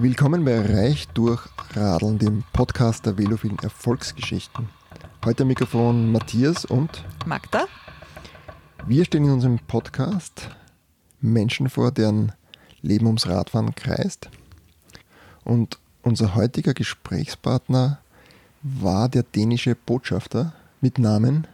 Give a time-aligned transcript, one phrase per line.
[0.00, 1.42] Willkommen bei Reich durch
[1.74, 4.68] Radeln, dem Podcast der velophilen Erfolgsgeschichten.
[5.24, 7.66] Heute am Mikrofon Matthias und Magda.
[8.86, 10.50] Wir stellen in unserem Podcast
[11.20, 12.30] Menschen vor, deren
[12.80, 14.30] Leben ums Radfahren kreist.
[15.42, 17.98] Und unser heutiger Gesprächspartner
[18.62, 21.48] war der dänische Botschafter mit Namen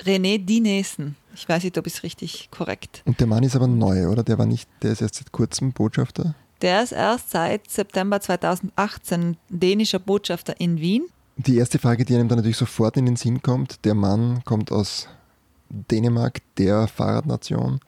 [0.00, 1.14] René Dinesen.
[1.36, 3.02] Ich weiß nicht, ob es richtig korrekt.
[3.04, 4.24] Und der Mann ist aber neu, oder?
[4.24, 6.34] Der war nicht, der ist erst seit kurzem Botschafter.
[6.62, 11.06] Der ist erst seit September 2018 dänischer Botschafter in Wien.
[11.36, 14.70] Die erste Frage, die einem dann natürlich sofort in den Sinn kommt, der Mann kommt
[14.70, 15.08] aus
[15.70, 17.80] Dänemark, der Fahrradnation,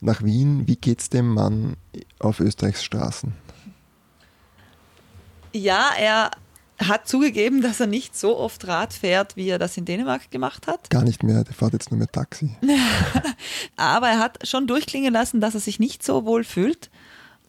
[0.00, 0.66] nach Wien.
[0.66, 1.76] Wie geht es dem Mann
[2.18, 3.34] auf Österreichs Straßen?
[5.52, 6.30] Ja, er
[6.78, 10.66] hat zugegeben, dass er nicht so oft Rad fährt, wie er das in Dänemark gemacht
[10.66, 10.88] hat.
[10.88, 12.56] Gar nicht mehr, der fährt jetzt nur mehr Taxi.
[13.76, 16.88] Aber er hat schon durchklingen lassen, dass er sich nicht so wohl fühlt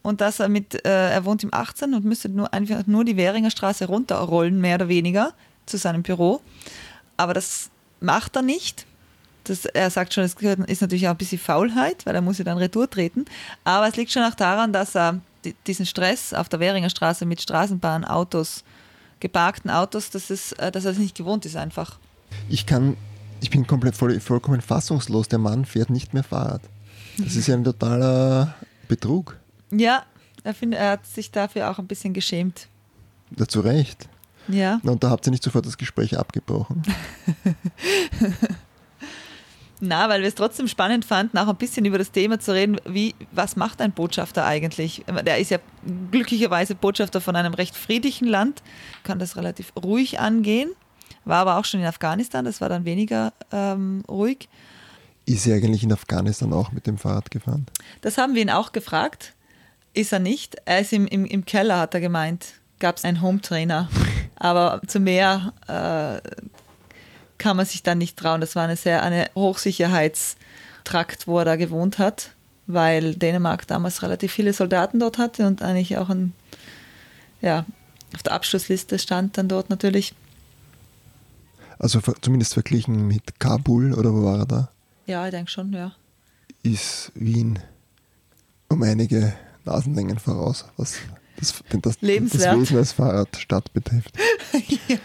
[0.02, 3.16] und dass er mit, äh, er wohnt im 18 und müsste nur einfach nur die
[3.16, 5.32] Währinger Straße runterrollen, mehr oder weniger,
[5.66, 6.40] zu seinem Büro.
[7.16, 7.70] Aber das
[8.00, 8.86] macht er nicht.
[9.44, 12.44] Das, er sagt schon, es ist natürlich auch ein bisschen Faulheit, weil er muss ja
[12.44, 13.24] dann retour treten.
[13.64, 15.20] Aber es liegt schon auch daran, dass er
[15.66, 18.64] diesen Stress auf der Währinger Straße mit Straßenbahn, Autos,
[19.20, 21.98] geparkten Autos, das ist, äh, dass er das nicht gewohnt ist einfach.
[22.48, 22.96] Ich kann,
[23.40, 25.28] ich bin komplett voll, vollkommen fassungslos.
[25.28, 26.62] Der Mann fährt nicht mehr Fahrrad.
[27.18, 28.54] Das ist ja ein totaler
[28.88, 29.39] Betrug.
[29.70, 30.04] Ja,
[30.42, 32.68] er, find, er hat sich dafür auch ein bisschen geschämt.
[33.30, 34.08] Dazu recht.
[34.48, 34.80] Ja.
[34.82, 36.82] Und da habt ihr nicht sofort das Gespräch abgebrochen.
[39.82, 42.78] Na, weil wir es trotzdem spannend fanden, auch ein bisschen über das Thema zu reden,
[42.86, 45.04] wie, was macht ein Botschafter eigentlich?
[45.24, 45.58] Der ist ja
[46.10, 48.62] glücklicherweise Botschafter von einem recht friedlichen Land,
[49.04, 50.70] kann das relativ ruhig angehen,
[51.24, 54.50] war aber auch schon in Afghanistan, das war dann weniger ähm, ruhig.
[55.24, 57.64] Ist er eigentlich in Afghanistan auch mit dem Fahrrad gefahren?
[58.02, 59.34] Das haben wir ihn auch gefragt.
[59.92, 60.56] Ist er nicht.
[60.64, 62.54] Er ist im, im, im Keller, hat er gemeint.
[62.78, 63.88] Gab es einen Home-Trainer.
[64.36, 66.20] Aber zu mehr äh,
[67.38, 68.40] kann man sich dann nicht trauen.
[68.40, 72.30] Das war eine sehr eine Hochsicherheitstrakt, wo er da gewohnt hat,
[72.66, 76.32] weil Dänemark damals relativ viele Soldaten dort hatte und eigentlich auch ein,
[77.40, 77.66] ja,
[78.14, 80.14] auf der Abschlussliste stand dann dort natürlich.
[81.78, 84.70] Also zumindest verglichen mit Kabul oder wo war er da?
[85.06, 85.92] Ja, ich denke schon, ja.
[86.62, 87.58] Ist Wien
[88.68, 89.32] um einige
[89.64, 90.96] Nasenlängen voraus, was
[91.40, 94.14] das, das, das Wesen als Fahrradstadt betrifft.
[94.88, 94.98] ja.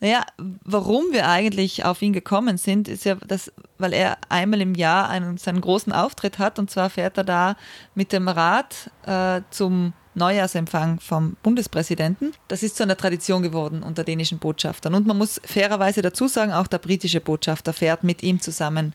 [0.00, 0.24] Naja,
[0.64, 5.08] warum wir eigentlich auf ihn gekommen sind, ist ja, dass, weil er einmal im Jahr
[5.08, 7.56] einen, seinen großen Auftritt hat und zwar fährt er da
[7.96, 12.32] mit dem Rad äh, zum Neujahrsempfang vom Bundespräsidenten.
[12.48, 14.94] Das ist zu einer Tradition geworden unter dänischen Botschaftern.
[14.94, 18.92] Und man muss fairerweise dazu sagen, auch der britische Botschafter fährt mit ihm zusammen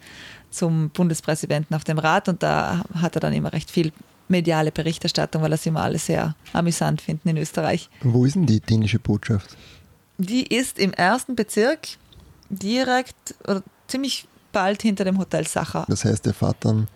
[0.51, 3.91] zum Bundespräsidenten auf dem Rad und da hat er dann immer recht viel
[4.33, 7.89] mediale Berichterstattung, weil das immer alle sehr amüsant finden in Österreich.
[8.01, 9.55] Wo ist denn die dänische Botschaft?
[10.17, 11.87] Die ist im ersten Bezirk
[12.49, 15.85] direkt oder ziemlich bald hinter dem Hotel Sacher.
[15.87, 16.87] Das heißt, er fährt dann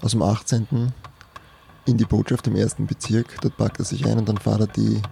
[0.00, 0.92] aus dem 18.
[1.86, 4.66] in die Botschaft im ersten Bezirk, dort packt er sich ein und dann fährt er
[4.66, 5.02] die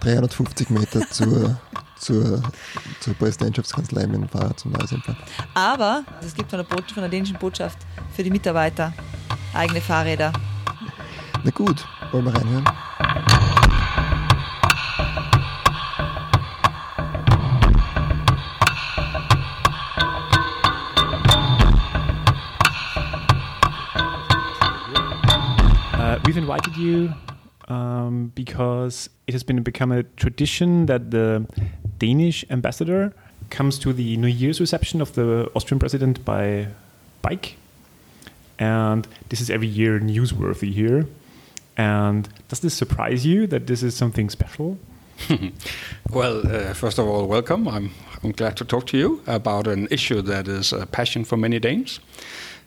[0.00, 1.58] 350 Meter zur,
[1.98, 2.42] zur,
[3.00, 5.16] zur Präsidentschaftskanzlei mit dem Fahrrad zum Neusempfang.
[5.54, 7.78] Aber es gibt von der, von der dänischen Botschaft
[8.14, 8.92] für die Mitarbeiter
[9.54, 10.32] eigene Fahrräder.
[11.44, 12.64] Na gut, wollen wir reinhören?
[26.24, 27.12] We've invited you
[27.68, 31.46] um, because it has been become a tradition that the
[31.98, 33.12] Danish ambassador
[33.50, 36.68] comes to the New Year's reception of the Austrian president by
[37.20, 37.56] bike.
[38.58, 41.06] And this is every year newsworthy here.
[41.76, 44.78] And does this surprise you that this is something special?
[46.10, 47.68] well, uh, first of all, welcome.
[47.68, 47.90] I'm,
[48.22, 51.58] I'm glad to talk to you about an issue that is a passion for many
[51.58, 52.00] Danes.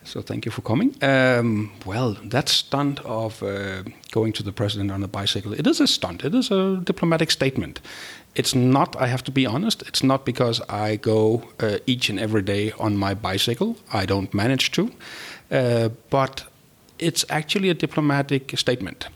[0.03, 0.96] So thank you for coming.
[1.02, 5.82] Um, well, that stunt of uh, going to the president on a bicycle, it is
[5.82, 6.23] a stunt.
[6.23, 7.82] It is a diplomatic statement.
[8.34, 12.20] It's not, I have to be honest, it's not because I go uh, each and
[12.20, 13.76] every day on my bicycle.
[13.91, 14.91] I don't manage to.
[15.52, 16.46] Uh, but
[16.99, 19.08] it's actually a diplomatic statement.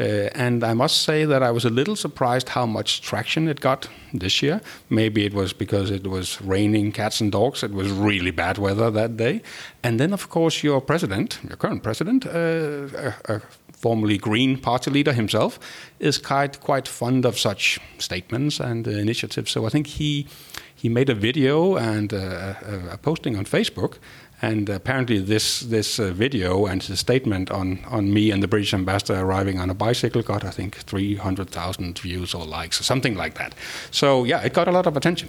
[0.00, 3.60] Uh, and I must say that I was a little surprised how much traction it
[3.60, 4.62] got this year.
[4.88, 7.62] Maybe it was because it was raining cats and dogs.
[7.62, 9.42] It was really bad weather that day.
[9.82, 13.42] And then, of course, your president, your current president, uh, a,
[13.72, 15.58] formerly Green party leader himself,
[15.98, 19.50] is quite quite fond of such statements and initiatives.
[19.50, 20.26] So I think he
[20.74, 23.98] he made a video and a, a posting on Facebook
[24.42, 28.74] And apparently, this this uh, video and the statement on on me and the British
[28.74, 32.84] ambassador arriving on a bicycle got, I think, three hundred thousand views or likes or
[32.84, 33.54] something like that.
[33.90, 35.28] So yeah, it got a lot of attention.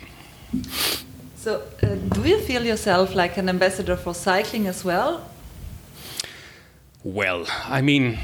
[1.36, 5.22] So, uh, do you feel yourself like an ambassador for cycling as well?
[7.04, 8.20] Well, I mean,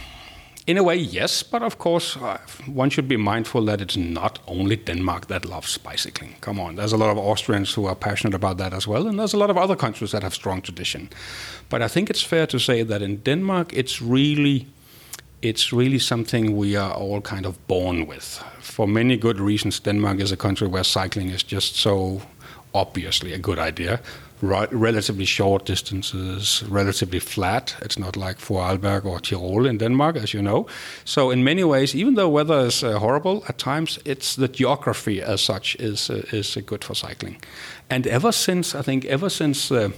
[0.68, 4.40] in a way, yes, but of course, uh, one should be mindful that it's not
[4.48, 6.36] only Denmark that loves bicycling.
[6.42, 9.18] Come on, there's a lot of Austrians who are passionate about that as well, and
[9.18, 11.10] there's a lot of other countries that have strong tradition.
[11.70, 14.68] But I think it's fair to say that in Denmark, it's really
[15.42, 18.44] it's really something we are all kind of born with.
[18.60, 22.22] For many good reasons, Denmark is a country where cycling is just so
[22.74, 24.00] obviously a good idea
[24.42, 27.76] relatively short distances, relatively flat.
[27.82, 30.68] It's not like Vorarlberg or Tyrol in Denmark, as you know.
[31.06, 35.22] So in many ways, even though weather is uh, horrible at times, it's the geography
[35.22, 37.38] as such is uh, is uh, good for cycling.
[37.90, 39.72] And ever since, I think, ever since.
[39.72, 39.90] Uh,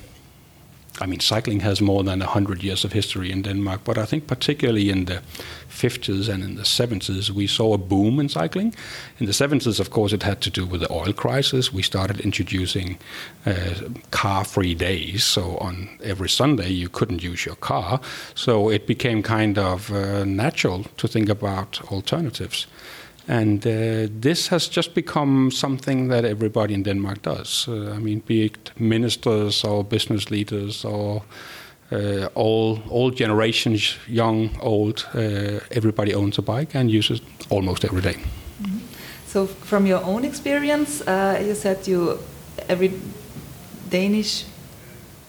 [1.02, 4.28] I mean, cycling has more than 100 years of history in Denmark, but I think
[4.28, 5.22] particularly in the
[5.70, 8.76] 50s and in the 70s, we saw a boom in cycling.
[9.20, 11.72] In the 70s, of course, it had to do with the oil crisis.
[11.72, 12.98] We started introducing
[13.46, 13.76] uh,
[14.12, 15.24] car free days.
[15.24, 18.02] So on every Sunday, you couldn't use your car.
[18.36, 22.68] So it became kind of uh, natural to think about alternatives.
[23.30, 27.68] And uh, this has just become something that everybody in Denmark does.
[27.68, 31.22] Uh, I mean, be it ministers or business leaders or
[31.92, 37.84] uh, all all generations, young, old, uh, everybody owns a bike and uses it almost
[37.84, 38.16] every day.
[38.16, 38.82] Mm -hmm.
[39.28, 42.18] So, from your own experience, uh, you said you
[42.68, 42.92] every
[43.92, 44.46] Danish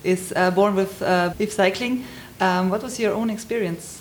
[0.03, 1.01] is uh, born with
[1.39, 2.05] with cycling.
[2.41, 4.00] Um, what was your own experience?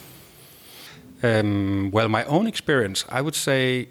[1.22, 3.90] Um, well, my own experience, I would say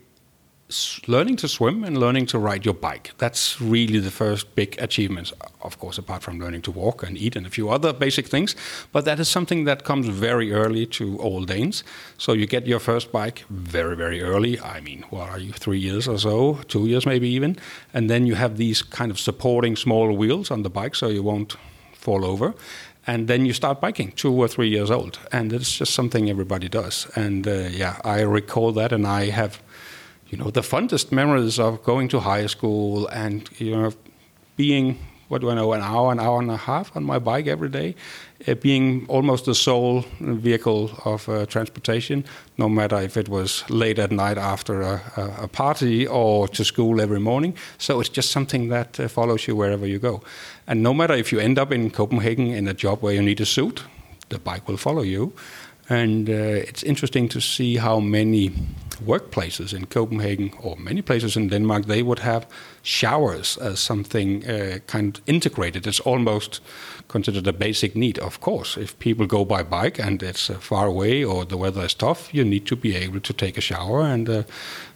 [1.07, 3.13] learning to swim and learning to ride your bike.
[3.19, 5.33] That's really the first big achievements,
[5.63, 8.55] of course, apart from learning to walk and eat and a few other basic things.
[8.93, 11.85] But that is something that comes very early to all Danes.
[12.19, 14.61] So you get your first bike very, very early.
[14.61, 17.57] I mean, what are you, three years or so, two years maybe even?
[17.95, 21.23] And then you have these kind of supporting small wheels on the bike so you
[21.23, 21.57] won't
[21.95, 22.55] fall over
[23.09, 25.19] and then you start biking two or three years old.
[25.33, 27.09] And it's just something everybody does.
[27.17, 28.93] And uh, yeah i recall that.
[28.93, 29.61] And i have
[30.31, 33.93] you know the fondest memories of going to high school and you know
[34.57, 37.47] being what do I know an hour an hour and a half on my bike
[37.47, 37.95] every day
[38.47, 42.25] uh, being almost the sole vehicle of uh, transportation
[42.57, 45.01] no matter if it was late at night after a,
[45.43, 47.55] a, party or to school every morning.
[47.79, 50.23] So it's just something that uh, follows you wherever you go.
[50.67, 53.41] And no matter if you end up in Copenhagen in a job where you need
[53.41, 53.85] a suit
[54.29, 55.33] the bike will follow you.
[55.91, 56.33] And uh,
[56.69, 58.51] it's interesting to see how many
[59.07, 62.47] workplaces in Copenhagen or many places in Denmark, they would have
[62.89, 65.87] showers as something uh, kind of integrated.
[65.87, 66.61] It's almost
[67.09, 68.19] considered a basic need.
[68.19, 71.85] Of course, if people go by bike and it's uh, far away or the weather
[71.85, 74.43] is tough, you need to be able to take a shower and uh,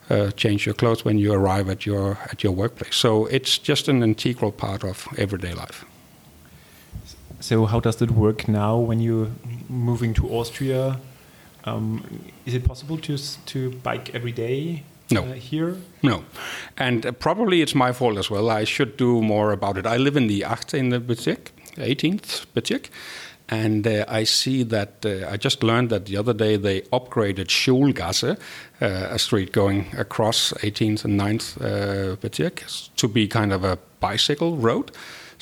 [0.08, 2.96] uh, change your clothes when you arrive at your at your workplace.
[2.96, 5.84] So it's just an integral part of everyday life.
[7.40, 9.30] So how does it work now when you're
[9.68, 10.98] moving to Austria?
[11.64, 12.02] Um,
[12.46, 13.16] is it possible to
[13.46, 14.82] to bike every day?
[15.12, 15.24] No.
[15.24, 15.76] Uh, here?
[16.02, 16.24] No.
[16.76, 18.50] And uh, probably it's my fault as well.
[18.50, 19.86] I should do more about it.
[19.86, 22.88] I live in the 18th Bezirk, 18th Bezirk,
[23.48, 27.48] and uh, I see that uh, I just learned that the other day they upgraded
[27.48, 28.38] Schulgasse,
[28.80, 33.78] uh, a street going across 18th and 9th uh, Bezirk, to be kind of a
[34.00, 34.90] bicycle road.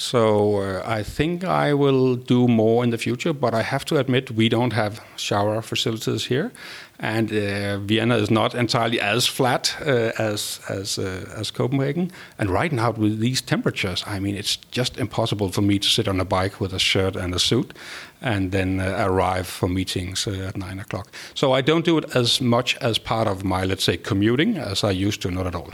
[0.00, 3.98] So uh, I think I will do more in the future, but I have to
[3.98, 6.52] admit we don't have shower facilities here,
[7.02, 12.12] and uh, Vienna is not entirely as flat uh, as as uh, as Copenhagen.
[12.38, 16.06] And right now with these temperatures, I mean it's just impossible for me to sit
[16.06, 17.72] on a bike with a shirt and a suit,
[18.20, 21.08] and then uh, arrive for meetings uh, at nine o'clock.
[21.34, 24.84] So I don't do it as much as part of my let's say commuting as
[24.84, 25.70] I used to, not at all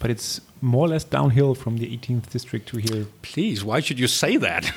[0.00, 3.06] but it's more or less downhill from the 18th district to here.
[3.22, 4.70] Please, why should you say that?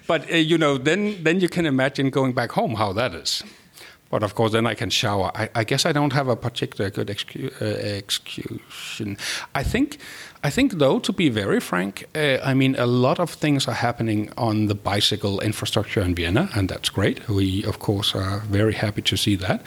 [0.08, 3.44] but uh, you know, then then you can imagine going back home how that is.
[4.12, 5.30] But of course, then I can shower.
[5.34, 9.14] I, I guess I don't have a particular good excu- uh.
[9.54, 9.98] I think,
[10.44, 13.74] I think though, to be very frank, uh, I mean, a lot of things are
[13.74, 17.26] happening on the bicycle infrastructure in Vienna, and that's great.
[17.26, 19.62] We, of course, are very happy to see that.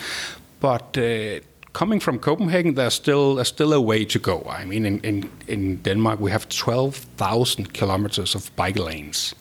[0.59, 1.39] But uh,
[1.73, 4.45] coming from Copenhagen, there's still there's still a way to go.
[4.61, 9.35] I mean, in in, in Denmark, we have 12,000 kilometers of bike lanes.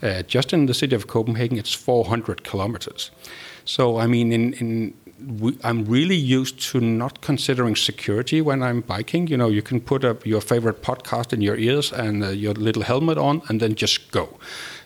[0.00, 3.10] Uh, just in the city of Copenhagen, it's 400 kilometers.
[3.64, 4.94] So, I mean, in, in
[5.40, 9.26] we, I'm really used to not considering security when I'm biking.
[9.28, 12.54] You know, you can put up your favorite podcast in your ears and uh, your
[12.54, 14.28] little helmet on, and then just go.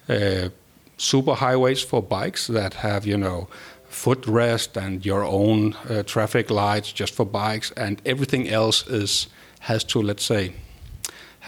[0.09, 0.49] uh,
[0.97, 3.49] super highways for bikes that have, you know,
[3.91, 9.29] footrest and your own uh, traffic lights just for bikes, and everything else is
[9.61, 10.53] has to, let's say,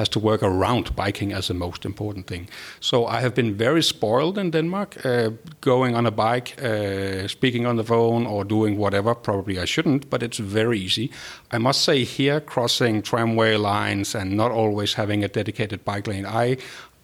[0.00, 2.48] has to work around biking as the most important thing.
[2.80, 5.30] So I have been very spoiled in Denmark, uh,
[5.60, 9.14] going on a bike, uh, speaking on the phone, or doing whatever.
[9.14, 11.10] Probably I shouldn't, but it's very easy.
[11.52, 16.26] I must say here, crossing tramway lines and not always having a dedicated bike lane,
[16.44, 16.56] I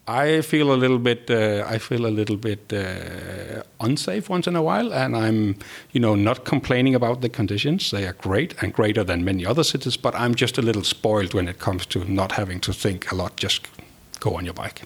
[0.07, 1.29] I feel a little bit.
[1.29, 5.57] Uh, I feel a little bit uh, unsafe once in a while, and I'm,
[5.91, 7.91] you know, not complaining about the conditions.
[7.91, 9.97] They are great and greater than many other cities.
[9.97, 13.15] But I'm just a little spoiled when it comes to not having to think a
[13.15, 13.35] lot.
[13.35, 13.67] Just
[14.21, 14.83] go on your bike.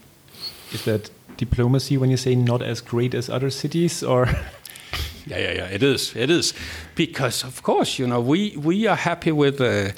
[0.73, 4.25] Is that diplomacy when you say not as great as other cities, or?
[5.27, 5.65] yeah, yeah, yeah.
[5.65, 6.15] It is.
[6.15, 6.55] It is
[6.95, 9.61] because, of course, you know, we we are happy with.
[9.61, 9.91] Uh,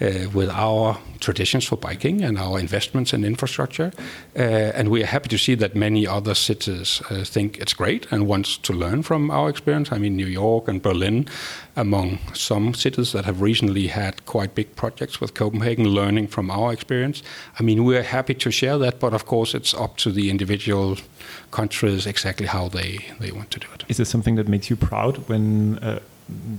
[0.00, 3.92] with our traditions for biking and our investments in infrastructure.
[4.34, 4.40] Uh,
[4.74, 8.26] and we are happy to see that many other cities uh, think it's great and
[8.26, 9.92] wants to learn from our experience.
[9.92, 11.26] I mean, New York and Berlin,
[11.76, 16.72] among some cities that have recently had quite big projects with Copenhagen, learning from our
[16.72, 17.22] experience.
[17.58, 20.96] I mean, we're happy to share that, but of course, it's up to the individual
[21.50, 23.84] countries exactly how they, they want to do it.
[23.88, 26.00] Is there something that makes you proud when uh,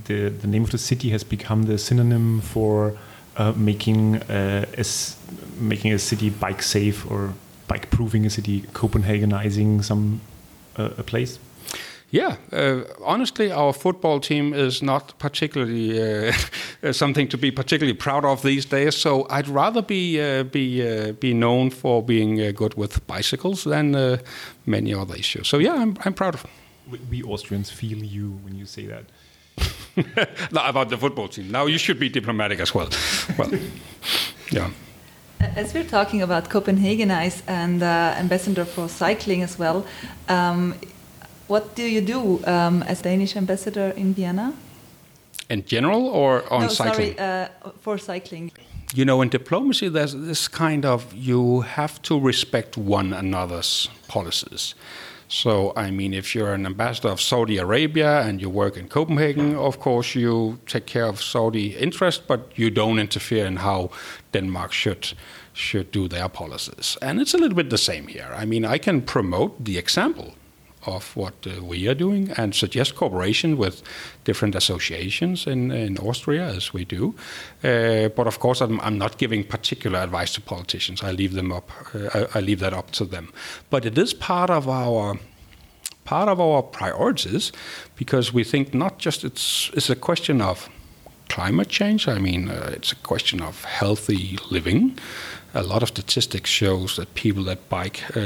[0.06, 2.98] the, the name of the city has become the synonym for
[3.38, 4.86] uh, making uh, a,
[5.60, 7.34] making a city bike safe or
[7.68, 10.22] bike proving a city, Copenhagenizing some
[10.78, 11.40] uh, a place?
[12.12, 16.30] Yeah, uh, honestly, our football team is not particularly
[16.84, 18.96] uh, something to be particularly proud of these days.
[18.98, 23.64] So I'd rather be uh, be uh, be known for being uh, good with bicycles
[23.64, 24.18] than uh,
[24.66, 25.48] many other issues.
[25.48, 26.46] So yeah, I'm I'm proud of.
[27.10, 29.06] We Austrians feel you when you say that.
[30.52, 31.52] Not about the football team.
[31.52, 32.90] Now you should be diplomatic as well.
[33.38, 33.52] Well,
[34.52, 34.70] yeah.
[35.56, 39.86] As we're talking about Copenhagenize and uh, ambassador for cycling as well,
[40.30, 40.76] um,
[41.48, 44.54] what do you do um, as Danish ambassador in Vienna?
[45.50, 47.18] In general or on no, cycling?
[47.18, 48.52] sorry, uh, for cycling.
[48.94, 54.76] You know, in diplomacy, there's this kind of you have to respect one another's policies.
[55.32, 59.56] So, I mean, if you're an ambassador of Saudi Arabia and you work in Copenhagen,
[59.56, 63.92] of course, you take care of Saudi interest, but you don't interfere in how
[64.34, 65.14] Denmark should
[65.54, 66.98] should do their policies.
[67.02, 68.30] And it's a little bit the same here.
[68.36, 70.34] I mean, I can promote the example
[70.86, 73.82] of what uh, we are doing and suggest cooperation with
[74.24, 77.16] different associations in, in Austria as we do.
[77.64, 81.04] Uh, but of course, I'm, I'm, not giving particular advice to politicians.
[81.04, 81.70] I leave them up.
[81.94, 83.32] Uh, I, I, leave that up to them.
[83.70, 85.20] But it is part of our
[86.04, 87.52] part of our priorities
[87.96, 90.70] because we think not just it's it's a question of
[91.30, 92.08] climate change.
[92.08, 94.98] I mean, uh, it's a question of healthy living
[95.54, 98.22] a lot of statistics shows that people that bike uh,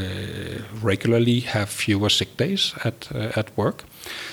[0.82, 3.84] regularly have fewer sick days at uh, at work.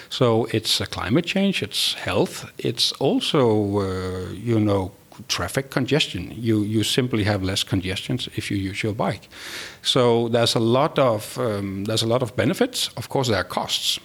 [0.08, 4.92] So it's a climate change, it's health, it's also uh, you know
[5.28, 6.32] traffic congestion.
[6.36, 9.28] You you simply have less congestions if you use your bike.
[9.82, 12.90] So there's a lot of um, there's a lot of benefits.
[12.96, 14.00] Of course, there are costs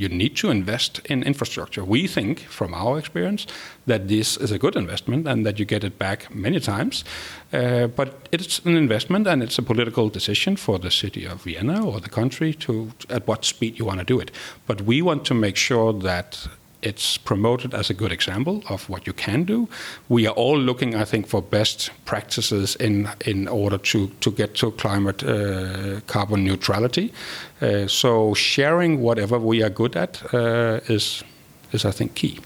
[0.00, 1.84] you need to invest in infrastructure.
[1.84, 3.46] We think, from our experience,
[3.86, 7.04] that this is a good investment and that you get it back many times.
[7.52, 11.84] Uh, but it's an investment and it's a political decision for the city of Vienna
[11.84, 14.30] or the country to at what speed you want to do it.
[14.66, 16.48] But we want to make sure that
[16.82, 19.68] it's promoted as a good example of what you can do.
[20.08, 24.54] We are all looking, I think, for best practices in in order to to get
[24.54, 27.12] to climate uh, carbon neutrality.
[27.60, 31.24] Uh, so sharing whatever we are good at uh, is
[31.72, 32.38] is I think key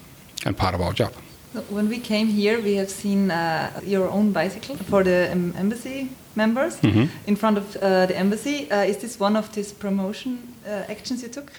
[0.47, 1.13] and part of our job.
[1.69, 6.75] When we came here, we have seen uh, your own bicycle for the embassy members
[6.81, 7.09] mm -hmm.
[7.27, 8.67] in front of uh, the embassy.
[8.71, 10.39] Uh, is this one of these promotion
[10.89, 11.51] actions you took?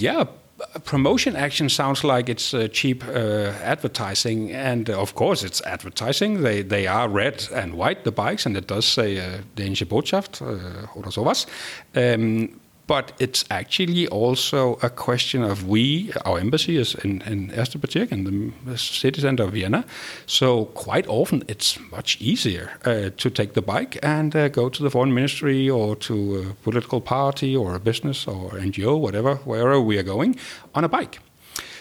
[0.00, 0.26] yeah,
[0.84, 6.42] promotion action sounds like it's uh, cheap uh, advertising, and uh, of course it's advertising.
[6.42, 10.42] They they are red and white the bikes, and it does say uh, Dänische Botschaft
[10.42, 11.46] uh, oder sowas.
[11.94, 12.59] Um,
[12.90, 17.48] but it's actually also a question of we, our embassy is in, in
[18.10, 19.84] in the city center of Vienna.
[20.26, 24.82] So quite often it's much easier uh, to take the bike and uh, go to
[24.82, 29.80] the foreign ministry or to a political party or a business or NGO, whatever, wherever
[29.80, 30.34] we are going,
[30.74, 31.20] on a bike.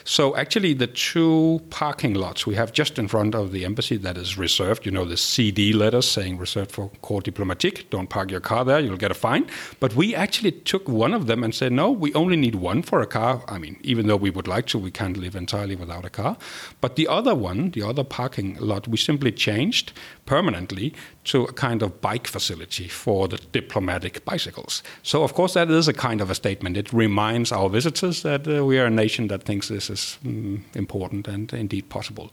[0.03, 4.17] So actually, the two parking lots we have just in front of the embassy that
[4.17, 8.39] is reserved, you know, the CD letters saying reserved for Corps Diplomatique, don't park your
[8.39, 9.47] car there, you'll get a fine.
[9.79, 13.01] But we actually took one of them and said, no, we only need one for
[13.01, 13.43] a car.
[13.47, 16.37] I mean, even though we would like to, we can't live entirely without a car.
[16.81, 19.93] But the other one, the other parking lot, we simply changed
[20.29, 20.93] permanently
[21.23, 24.83] to a kind of bike facility for the diplomatic bicycles.
[25.01, 26.77] So, of course, that is a kind of a statement.
[26.77, 30.61] It reminds our visitors that uh, we are a nation that thinks this is mm,
[30.75, 32.31] important and indeed possible.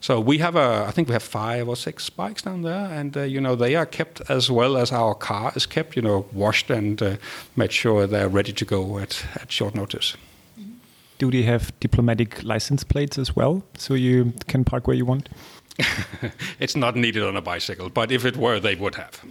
[0.00, 3.16] So we have a, I think we have five or six bikes down there, and
[3.16, 5.96] uh, you know they are kept as well as our car is kept.
[5.96, 7.16] You know, washed and uh,
[7.56, 10.16] made sure they're ready to go at, at short notice.
[11.18, 15.28] Do they have diplomatic license plates as well, so you can park where you want?
[16.60, 19.22] it's not needed on a bicycle, but if it were, they would have.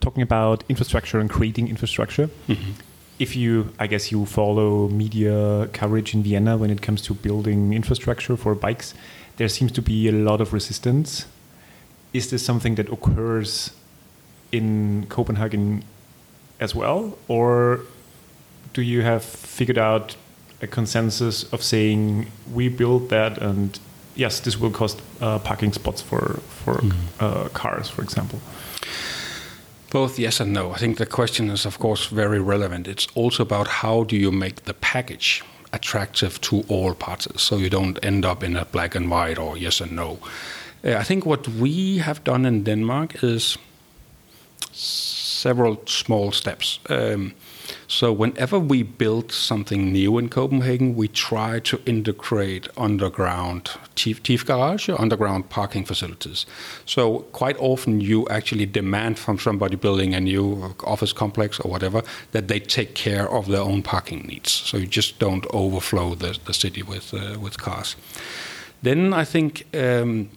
[0.00, 2.72] Talking about infrastructure and creating infrastructure, mm-hmm.
[3.18, 7.72] if you, I guess, you follow media coverage in Vienna when it comes to building
[7.72, 8.94] infrastructure for bikes,
[9.36, 11.26] there seems to be a lot of resistance.
[12.12, 13.72] Is this something that occurs
[14.52, 15.84] in Copenhagen
[16.58, 17.80] as well, or
[18.72, 20.16] do you have figured out
[20.62, 23.78] a consensus of saying we build that and
[24.14, 26.92] yes, this will cost uh, parking spots for for mm.
[27.20, 28.38] uh, cars, for example.
[29.90, 30.72] Both yes and no.
[30.74, 32.86] I think the question is, of course, very relevant.
[32.88, 37.70] It's also about how do you make the package attractive to all parties, so you
[37.70, 40.18] don't end up in a black and white or yes and no.
[40.84, 43.58] Uh, I think what we have done in Denmark is
[44.72, 46.80] several small steps.
[46.88, 47.34] Um,
[47.86, 55.50] so whenever we build something new in Copenhagen, we try to integrate underground Tiefgarage, underground
[55.50, 56.46] parking facilities.
[56.86, 62.02] So quite often you actually demand from somebody building a new office complex or whatever
[62.32, 64.50] that they take care of their own parking needs.
[64.50, 67.96] So you just don't overflow the, the city with uh, with cars.
[68.82, 69.64] Then I think.
[69.74, 70.30] Um,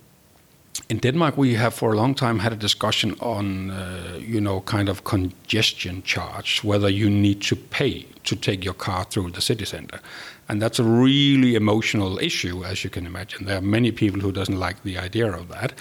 [0.89, 4.61] in Denmark, we have for a long time had a discussion on, uh, you know,
[4.61, 9.41] kind of congestion charge, whether you need to pay to take your car through the
[9.41, 9.99] city center,
[10.47, 13.45] and that's a really emotional issue, as you can imagine.
[13.45, 15.73] There are many people who doesn't like the idea of that.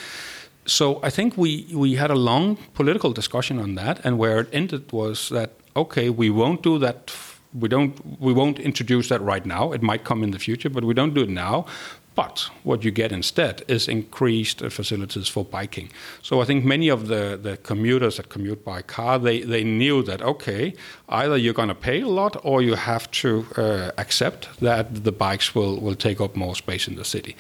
[0.66, 4.48] So I think we we had a long political discussion on that, and where it
[4.52, 7.12] ended was that okay, we won't do that
[7.54, 10.84] we don't we won't introduce that right now it might come in the future but
[10.84, 11.66] we don't do it now
[12.14, 15.90] but what you get instead is increased facilities for biking.
[16.22, 20.02] So I think many of the, the commuters that commute by car, they, they knew
[20.02, 20.74] that, okay,
[21.08, 25.12] either you're going to pay a lot or you have to uh, accept that the
[25.12, 27.34] bikes will, will take up more space in the city.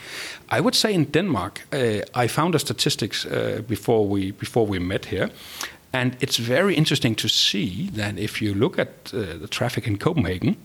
[0.48, 4.78] I would say in Denmark, uh, I found the statistics uh, before, we, before we
[4.78, 5.30] met here,
[5.92, 9.98] and it's very interesting to see that if you look at uh, the traffic in
[9.98, 10.56] Copenhagen,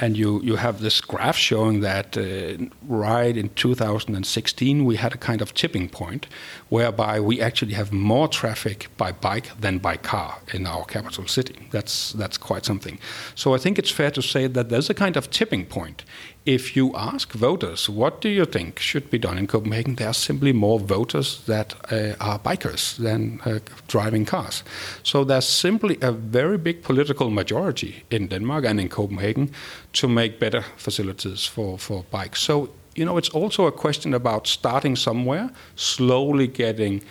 [0.00, 5.18] and you, you have this graph showing that uh, right in 2016 we had a
[5.18, 6.26] kind of tipping point
[6.68, 11.68] whereby we actually have more traffic by bike than by car in our capital city.
[11.70, 12.98] That's that's quite something.
[13.34, 16.04] So I think it's fair to say that there's a kind of tipping point
[16.48, 20.14] if you ask voters, what do you think should be done in Copenhagen, there are
[20.14, 24.64] simply more voters that uh, are bikers than uh, driving cars.
[25.02, 29.50] So there's simply a very big political majority in Denmark and in Copenhagen
[29.92, 32.40] to make better facilities for, for bikes.
[32.40, 37.02] So, you know, it's also a question about starting somewhere, slowly getting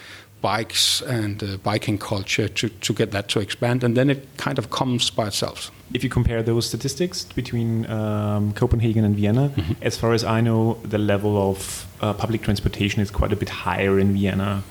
[0.42, 4.60] bikes and uh, biking culture to, to get that to expand, and then it kind
[4.60, 5.72] of comes by itself.
[5.94, 9.74] If you compare those statistics between um, Copenhagen and Vienna, mm-hmm.
[9.82, 13.50] as far as I know, the level of uh, public transportation is quite a bit
[13.50, 14.64] higher in Vienna.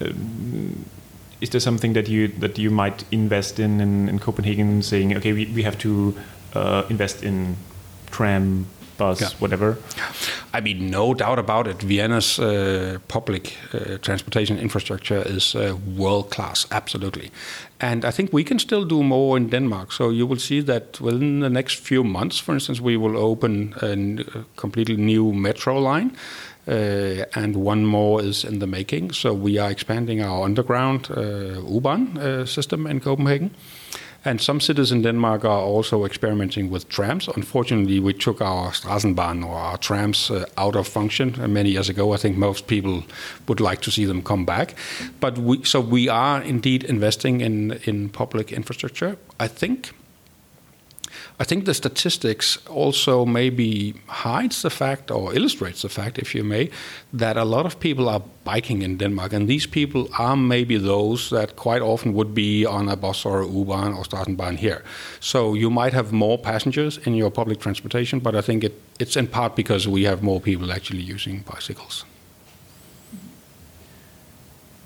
[0.00, 0.86] Um,
[1.40, 5.32] is there something that you that you might invest in in, in Copenhagen, saying, okay,
[5.32, 6.14] we, we have to
[6.54, 7.56] uh, invest in
[8.10, 9.28] tram bus, yeah.
[9.38, 9.76] whatever.
[10.52, 11.82] I mean, no doubt about it.
[11.82, 17.30] Vienna's uh, public uh, transportation infrastructure is uh, world class, absolutely.
[17.80, 19.92] And I think we can still do more in Denmark.
[19.92, 23.74] So you will see that within the next few months, for instance, we will open
[23.82, 24.24] a
[24.56, 26.16] completely new metro line.
[26.66, 29.12] Uh, and one more is in the making.
[29.12, 33.50] So we are expanding our underground uh, U-Bahn uh, system in Copenhagen.
[34.24, 37.28] And some cities in Denmark are also experimenting with trams.
[37.28, 41.88] Unfortunately, we took our Straßenbahn or our trams uh, out of function uh, many years
[41.90, 42.14] ago.
[42.14, 43.02] I think most people
[43.48, 44.74] would like to see them come back.
[45.20, 49.16] But we, so we are indeed investing in, in public infrastructure.
[49.38, 49.92] I think
[51.40, 56.44] I think the statistics also maybe hides the fact or illustrates the fact, if you
[56.44, 56.70] may,
[57.12, 61.30] that a lot of people are biking in Denmark, and these people are maybe those
[61.30, 64.82] that quite often would be on a bus or a U-Bahn or Straßenbahn here.
[65.20, 69.16] So you might have more passengers in your public transportation, but I think it, it's
[69.16, 72.04] in part because we have more people actually using bicycles.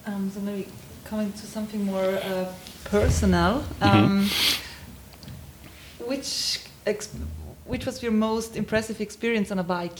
[0.07, 0.67] Um, so maybe
[1.05, 2.47] coming to something more uh,
[2.85, 3.65] personal.
[3.83, 4.68] Um, which ex-
[6.09, 6.61] which
[7.67, 9.99] which was your most impressive experience on a bike?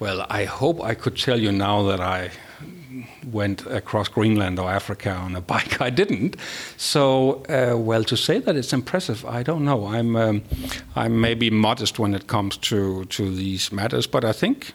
[0.00, 2.30] Well, I hope I could tell you now that I
[3.30, 5.82] went across Greenland or Africa on a bike.
[5.82, 6.36] I didn't.
[6.78, 9.86] So, uh, well, to say that it's impressive, I don't know.
[9.86, 10.42] I'm um,
[10.96, 14.72] I'm maybe modest when it comes to to these matters, but I think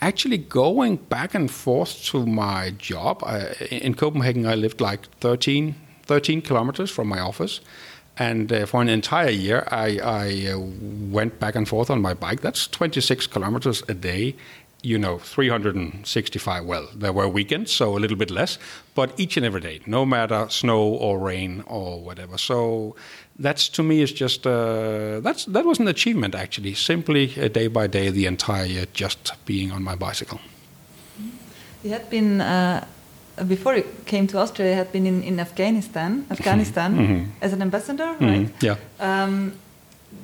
[0.00, 3.38] actually going back and forth to my job I,
[3.70, 5.74] in Copenhagen, I lived like 13,
[6.06, 7.60] 13 kilometers from my office.
[8.18, 12.14] And uh, for an entire year, I, I uh, went back and forth on my
[12.14, 12.40] bike.
[12.40, 14.36] That's 26 kilometers a day
[14.86, 16.64] you know, 365.
[16.64, 18.56] Well, there were weekends, so a little bit less,
[18.94, 22.38] but each and every day, no matter snow or rain or whatever.
[22.38, 22.94] So
[23.36, 26.74] that's to me is just uh, that's that was an achievement actually.
[26.74, 30.40] Simply day by day, the entire year, just being on my bicycle.
[31.82, 32.40] You had been.
[32.40, 32.86] Uh,
[33.44, 37.44] before you came to Austria, you had been in, in Afghanistan, Afghanistan Mm -hmm.
[37.44, 38.50] as an ambassador, Mhm, right?
[38.62, 38.76] Yeah.
[39.00, 39.52] Um,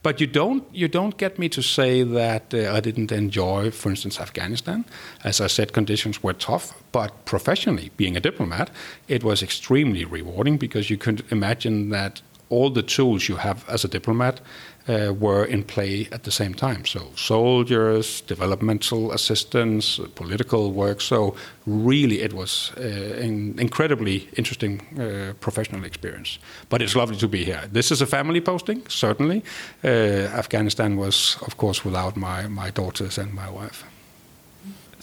[0.04, 3.90] But you don't you don't get me to say that uh, I didn't enjoy, for
[3.90, 4.84] instance, Afghanistan.
[5.24, 8.70] As I said, conditions were tough, but professionally, being a diplomat,
[9.08, 12.22] it was extremely rewarding because you could imagine that
[12.54, 14.42] all the tools you have as a diplomat
[14.88, 16.86] uh, were in play at the same time.
[16.86, 21.02] So, soldiers, developmental assistance, political work.
[21.02, 21.36] So,
[21.66, 26.40] really, it was uh, an incredibly interesting uh, professional experience.
[26.70, 27.64] But it's lovely to be here.
[27.72, 29.44] This is a family posting, certainly.
[29.84, 33.84] Uh, Afghanistan was, of course, without my, my daughters and my wife.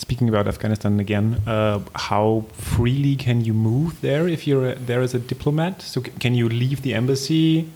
[0.00, 5.12] Speaking about Afghanistan again, uh, how freely can you move there if you're there as
[5.14, 5.82] a diplomat?
[5.82, 7.68] So, can you leave the embassy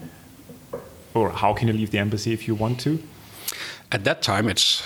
[1.12, 2.98] or how can you leave the embassy if you want to?
[3.92, 4.82] At that time, it's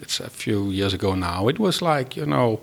[0.00, 1.46] it's a few years ago now.
[1.46, 2.60] It was like you know,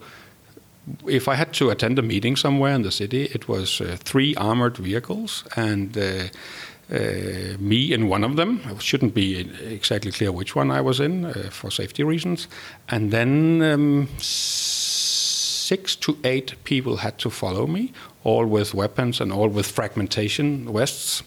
[1.07, 4.35] if I had to attend a meeting somewhere in the city, it was uh, three
[4.35, 5.97] armored vehicles and.
[5.97, 6.27] Uh,
[6.91, 8.61] uh, me in one of them.
[8.65, 9.39] It shouldn't be
[9.73, 12.47] exactly clear which one I was in uh, for safety reasons.
[12.87, 17.91] And then um, six to eight people had to follow me,
[18.23, 21.23] all with weapons and all with fragmentation vests.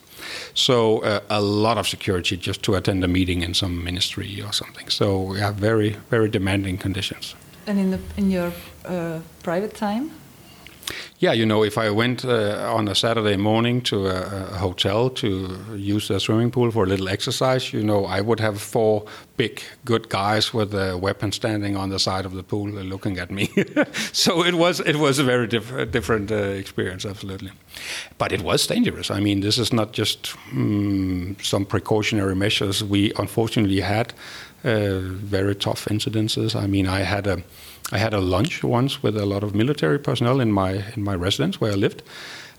[0.54, 4.52] So uh, a lot of security just to attend a meeting in some ministry or
[4.52, 4.90] something.
[4.90, 7.34] So we have very very demanding conditions.
[7.66, 8.52] And in the in your
[8.84, 10.10] uh, private time.
[11.18, 15.10] Yeah, you know, if I went uh, on a Saturday morning to a, a, hotel
[15.10, 19.04] to use a swimming pool for a little exercise, you know, I would have four
[19.36, 23.30] big, good guys with a weapon standing on the side of the pool looking at
[23.30, 23.50] me.
[24.12, 27.52] so it was it was a very diff- different uh, experience, absolutely.
[28.18, 29.10] But it was dangerous.
[29.10, 34.12] I mean, this is not just um, some precautionary measures we unfortunately had.
[34.64, 36.54] Uh, very tough incidences.
[36.54, 37.42] I mean, I had a
[37.92, 41.14] I had a lunch once with a lot of military personnel in my in my
[41.14, 42.02] residence where I lived,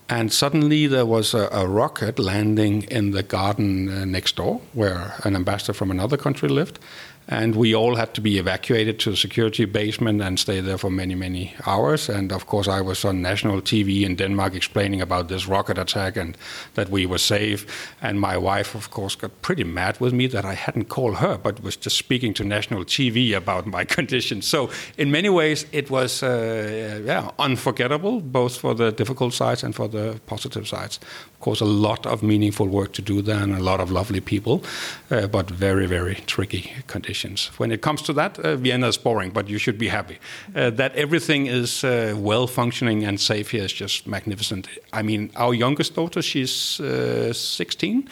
[0.09, 5.13] and suddenly there was a, a rocket landing in the garden uh, next door where
[5.23, 6.79] an ambassador from another country lived,
[7.27, 10.89] and we all had to be evacuated to the security basement and stay there for
[10.89, 12.09] many many hours.
[12.09, 16.17] And of course i was on national tv in denmark explaining about this rocket attack
[16.17, 16.37] and
[16.73, 17.65] that we were safe.
[18.01, 21.37] And my wife of course got pretty mad with me that i hadn't called her
[21.37, 24.41] but was just speaking to national tv about my condition.
[24.41, 29.73] So in many ways it was uh, yeah unforgettable both for the difficult sides and
[29.73, 30.99] for the positive sides.
[31.33, 34.21] Of course a lot of meaningful work to do there and a lot of lovely
[34.21, 34.63] people
[35.11, 37.12] uh, but very very tricky conditions
[37.57, 40.17] When it comes to that, uh, Vienna is boring, but you should be happy.
[40.55, 44.67] Uh, that everything is uh, well functioning and safe here is just magnificent.
[44.91, 48.09] I mean, our youngest daughter, she's uh, 16.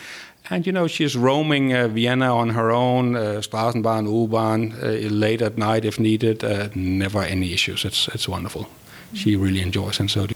[0.50, 4.74] And you know she's roaming uh, Vienna on her own, uh, Straßenbahn, U-Bahn,
[5.20, 6.44] late at night if needed.
[6.76, 7.86] never any issues.
[7.86, 8.66] It's it's wonderful.
[9.14, 10.28] She really enjoys, and so.
[10.28, 10.36] Do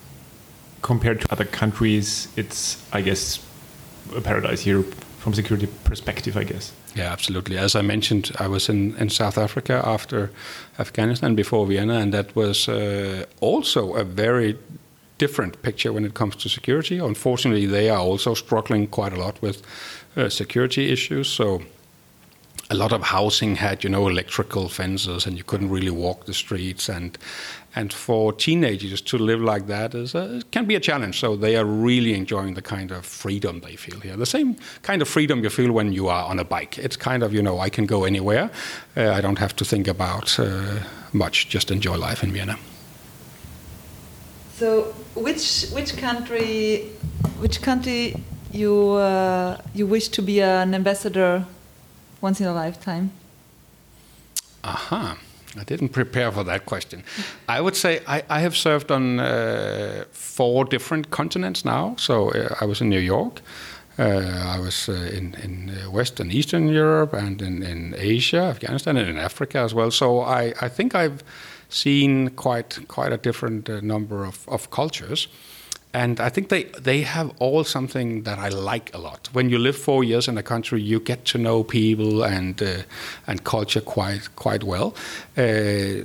[0.81, 3.39] Compared to other countries, it's I guess
[4.15, 4.83] a paradise here
[5.19, 6.71] from security perspective, I guess.
[6.95, 7.57] Yeah, absolutely.
[7.57, 10.31] As I mentioned, I was in, in South Africa after
[10.79, 14.57] Afghanistan before Vienna, and that was uh, also a very
[15.17, 16.97] different picture when it comes to security.
[16.97, 19.61] Unfortunately, they are also struggling quite a lot with
[20.15, 21.27] uh, security issues.
[21.27, 21.61] So
[22.69, 26.33] a lot of housing had, you know, electrical fences, and you couldn't really walk the
[26.33, 26.89] streets.
[26.89, 27.17] And
[27.75, 31.19] and for teenagers to live like that is a, can be a challenge.
[31.19, 34.15] So they are really enjoying the kind of freedom they feel here.
[34.15, 36.77] The same kind of freedom you feel when you are on a bike.
[36.77, 38.49] It's kind of you know I can go anywhere.
[38.95, 40.79] Uh, I don't have to think about uh,
[41.11, 41.49] much.
[41.49, 42.57] Just enjoy life in Vienna.
[44.57, 46.91] So which which country
[47.39, 48.15] which country
[48.53, 51.45] you uh, you wish to be an ambassador
[52.21, 53.11] once in a lifetime?
[54.63, 55.17] Aha.
[55.59, 57.03] I didn't prepare for that question.
[57.47, 61.95] I would say I, I have served on uh, four different continents now.
[61.97, 63.41] So uh, I was in New York,
[63.97, 68.41] uh, I was uh, in, in uh, West and Eastern Europe, and in, in Asia,
[68.41, 69.91] Afghanistan, and in Africa as well.
[69.91, 71.23] So I, I think I've
[71.69, 75.27] seen quite quite a different uh, number of, of cultures
[75.95, 79.29] and I think they they have all something that I like a lot.
[79.31, 82.83] When you live four years in a country, you get to know people and uh,
[83.27, 84.93] and culture quite quite well.
[85.37, 86.03] Uh,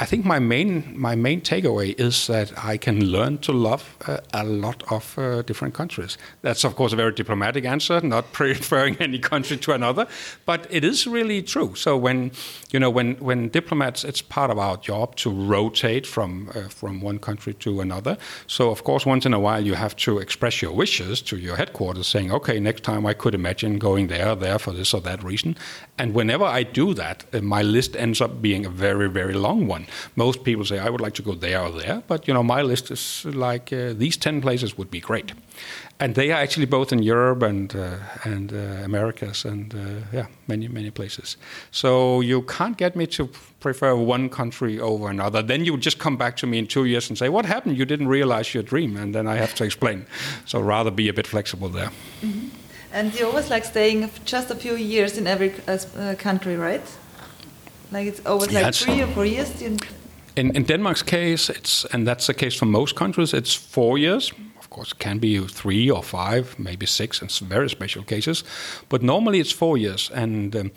[0.00, 4.20] I think my main my main takeaway is that I can learn to love uh,
[4.32, 6.16] a lot of uh, different countries.
[6.40, 10.06] That's of course a very diplomatic answer, not preferring any country to another,
[10.46, 11.74] but it is really true.
[11.74, 12.30] So when
[12.72, 17.02] you know when when diplomats, it's part of our job to rotate from uh, from
[17.02, 18.16] one country to another.
[18.46, 21.56] So of course once in a while you have to express your wishes to your
[21.56, 25.22] headquarters saying, okay, next time I could imagine going there, there for this or that
[25.22, 25.56] reason.
[25.98, 29.66] And whenever I do that, uh, my list ends up being a very, very long
[29.66, 29.86] one.
[30.14, 32.62] Most people say, I would like to go there or there, but you know, my
[32.62, 35.32] list is like uh, these 10 places would be great
[35.98, 39.78] and they are actually both in Europe and uh, and uh, Americas and uh,
[40.12, 41.36] yeah, many many places.
[41.70, 43.28] So you can't get me to
[43.60, 45.42] prefer one country over another.
[45.42, 47.78] Then you just come back to me in two years and say, "What happened?
[47.78, 50.04] You didn't realize your dream," and then I have to explain.
[50.44, 51.90] So rather be a bit flexible there.
[52.22, 52.50] Mm -hmm.
[52.92, 56.88] And you always like staying just a few years in every uh, uh, country, right?
[57.90, 59.48] Like it's always like three or four years.
[60.34, 63.32] In, in Denmark's case, it's and that's the case for most countries.
[63.32, 64.32] It's four years
[64.76, 68.44] course, it can be three or five, maybe six in very special cases.
[68.88, 70.10] But normally it's four years.
[70.14, 70.70] And um,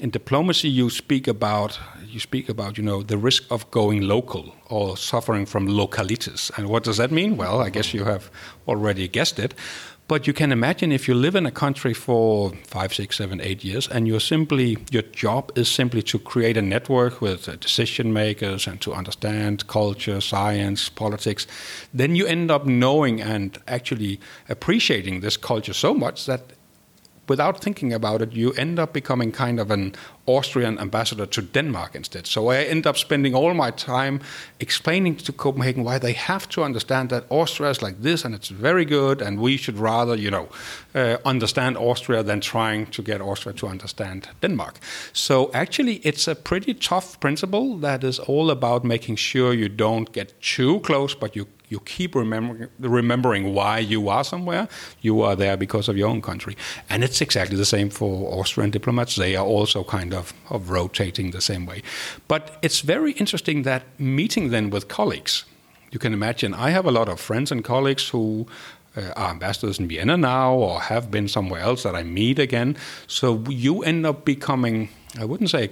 [0.00, 4.54] in diplomacy, you speak about you speak about you know the risk of going local
[4.68, 6.50] or suffering from localitis.
[6.56, 7.36] And what does that mean?
[7.36, 8.30] Well, I guess you have
[8.66, 9.54] already guessed it.
[10.08, 13.64] But you can imagine if you live in a country for five, six, seven, eight
[13.64, 18.12] years, and you're simply your job is simply to create a network with uh, decision
[18.12, 21.46] makers and to understand culture, science, politics,
[21.94, 26.42] then you end up knowing and actually appreciating this culture so much that
[27.34, 29.92] without thinking about it, you end up becoming kind of an
[30.26, 32.26] Austrian ambassador to Denmark instead.
[32.26, 34.20] So I end up spending all my time
[34.60, 38.50] explaining to Copenhagen why they have to understand that Austria is like this and it's
[38.68, 40.46] very good, and we should rather, you know,
[40.94, 44.74] uh, understand Austria than trying to get Austria to understand Denmark.
[45.12, 50.12] So actually, it's a pretty tough principle that is all about making sure you don't
[50.12, 54.68] get too close, but you you keep remembering, remembering why you are somewhere.
[55.00, 56.54] You are there because of your own country.
[56.90, 59.16] And it's exactly the same for Austrian diplomats.
[59.16, 61.82] They are also kind of, of rotating the same way.
[62.28, 65.44] But it's very interesting that meeting then with colleagues,
[65.90, 68.46] you can imagine, I have a lot of friends and colleagues who
[68.96, 72.76] uh, are ambassadors in Vienna now or have been somewhere else that I meet again.
[73.06, 75.70] So you end up becoming I wouldn't say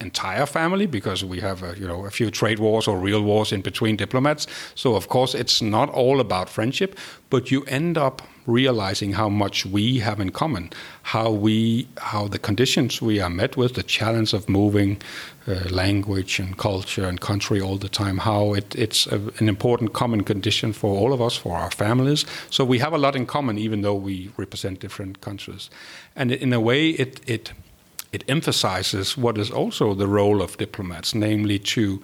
[0.00, 3.52] entire family because we have a, you know a few trade wars or real wars
[3.52, 4.46] in between diplomats.
[4.74, 6.98] So of course it's not all about friendship,
[7.30, 10.70] but you end up realizing how much we have in common,
[11.02, 15.00] how we how the conditions we are met with, the challenge of moving
[15.48, 19.92] uh, language and culture and country all the time, how it, it's a, an important
[19.92, 22.24] common condition for all of us, for our families.
[22.50, 25.70] So we have a lot in common, even though we represent different countries,
[26.14, 27.52] and in a way it it
[28.14, 32.00] it emphasizes what is also the role of diplomats, namely to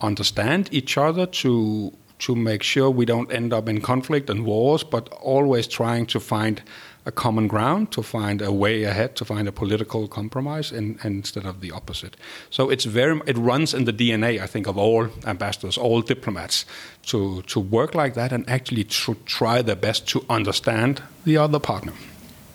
[0.00, 4.84] understand each other, to to make sure we don't end up in conflict and wars,
[4.84, 6.62] but always trying to find
[7.04, 11.44] a common ground, to find a way ahead, to find a political compromise, in, instead
[11.44, 12.16] of the opposite.
[12.50, 16.66] So it's very it runs in the DNA, I think, of all ambassadors, all diplomats,
[17.06, 21.60] to to work like that and actually to try their best to understand the other
[21.60, 21.92] partner.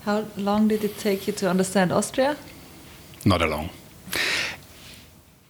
[0.06, 2.36] How long did it take you to understand Austria?
[3.28, 3.70] Not alone.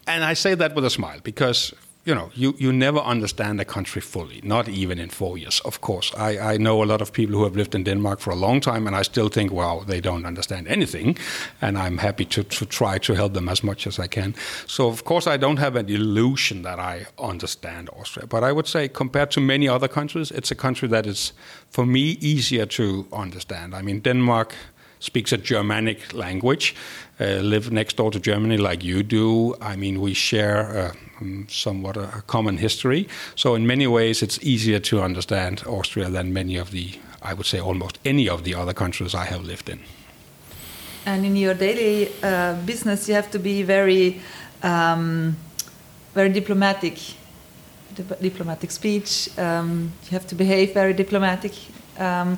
[0.08, 1.74] And I say that with a smile because
[2.06, 5.62] you know you, you never understand a country fully, not even in four years.
[5.66, 8.32] Of course, I, I know a lot of people who have lived in Denmark for
[8.32, 11.18] a long time, and I still think, wow, they don't understand anything,
[11.62, 14.34] and I'm happy to, to try to help them as much as I can.
[14.68, 18.68] So of course, I don't have an illusion that I understand Austria, but I would
[18.68, 21.34] say compared to many other countries, it's a country that is
[21.70, 23.76] for me easier to understand.
[23.76, 24.56] I mean, Denmark
[25.00, 26.74] speaks a Germanic language,
[27.20, 29.56] uh, live next door to Germany like you do.
[29.60, 33.08] I mean, we share uh, um, somewhat a, a, common history.
[33.36, 37.46] So, in many ways, it's easier to understand Austria than many of the, I would
[37.46, 39.80] say, almost any of the other countries I have lived in.
[41.06, 44.22] And in your daily uh, business, you have to be very,
[44.62, 45.36] um,
[46.14, 47.00] very diplomatic.
[48.22, 49.30] diplomatic speech.
[49.40, 51.54] Um, you have to behave very diplomatic.
[51.98, 52.38] Um,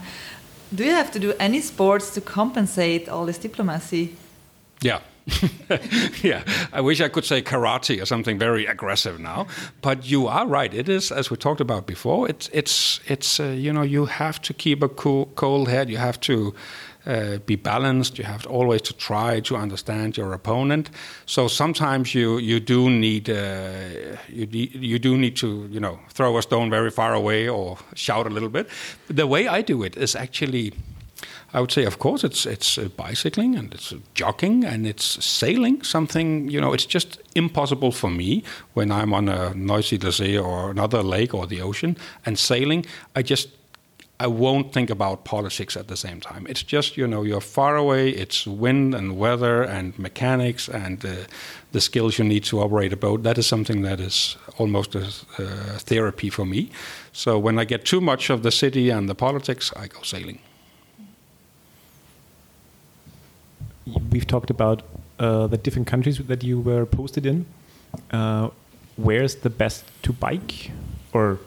[0.74, 4.16] do you have to do any sports to compensate all this diplomacy?
[4.82, 5.02] Yeah.
[6.24, 9.46] yeah, I wish I could say karate or something very aggressive now,
[9.82, 10.74] but you are right.
[10.74, 12.28] It is, as we talked about before.
[12.28, 15.90] It's it's it's uh, you know you have to keep a cool, cold head.
[15.90, 16.54] You have to
[17.06, 18.18] uh, be balanced.
[18.18, 20.90] You have to always to try to understand your opponent.
[21.26, 26.38] So sometimes you you do need uh, you you do need to you know throw
[26.38, 28.68] a stone very far away or shout a little bit.
[29.08, 30.74] The way I do it is actually.
[31.54, 35.84] I would say, of course, it's it's uh, bicycling and it's jogging and it's sailing.
[35.84, 40.70] Something you know, it's just impossible for me when I'm on a Neusiedler See or
[40.70, 42.86] another lake or the ocean and sailing.
[43.16, 43.50] I just
[44.22, 46.46] I won't think about politics at the same time.
[46.50, 48.10] It's just you know you're far away.
[48.10, 51.16] It's wind and weather and mechanics and uh,
[51.72, 53.24] the skills you need to operate a boat.
[53.24, 55.06] That is something that is almost a,
[55.38, 56.70] a therapy for me.
[57.12, 60.40] So when I get too much of the city and the politics, I go sailing.
[64.12, 64.84] We've talked about
[65.20, 67.46] uh, the different countries that you were posted in.
[68.12, 68.50] Uh,
[68.96, 70.72] where's the best to bike,
[71.14, 71.40] or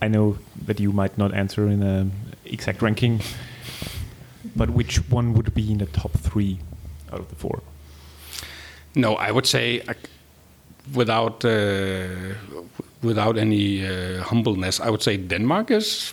[0.00, 2.12] I know that you might not answer in an
[2.44, 3.20] exact ranking,
[4.56, 6.58] but which one would be in the top three
[7.12, 7.62] out of the four?
[8.94, 9.94] No, I would say uh,
[10.94, 12.06] without uh,
[13.02, 16.12] without any uh, humbleness, I would say Denmark is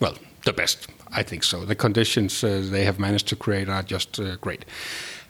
[0.00, 0.88] well the best.
[1.12, 1.64] I think so.
[1.64, 4.64] The conditions uh, they have managed to create are just uh, great.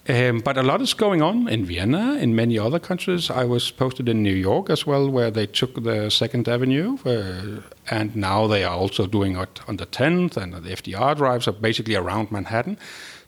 [0.08, 3.30] Um, but a lot is going on in Vienna, in many other countries.
[3.30, 7.62] I was posted in New York as well, where they took the Second Avenue, uh,
[7.90, 11.52] and now they are also doing it on the 10th and the FDR drives are
[11.52, 12.78] basically around Manhattan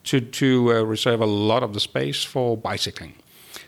[0.05, 3.15] to to uh, reserve a lot of the space for bicycling.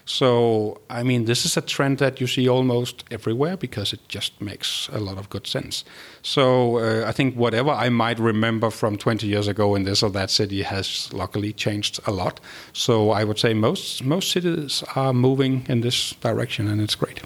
[0.07, 4.39] So, I mean, this is a trend that you see almost everywhere because it just
[4.41, 5.85] makes a lot of good sense.
[6.23, 10.11] So, uh, I think whatever I might remember from 20 years ago in this or
[10.11, 12.39] that city has luckily changed a lot.
[12.75, 17.23] So, I would say most most cities are moving in this direction, and it's great.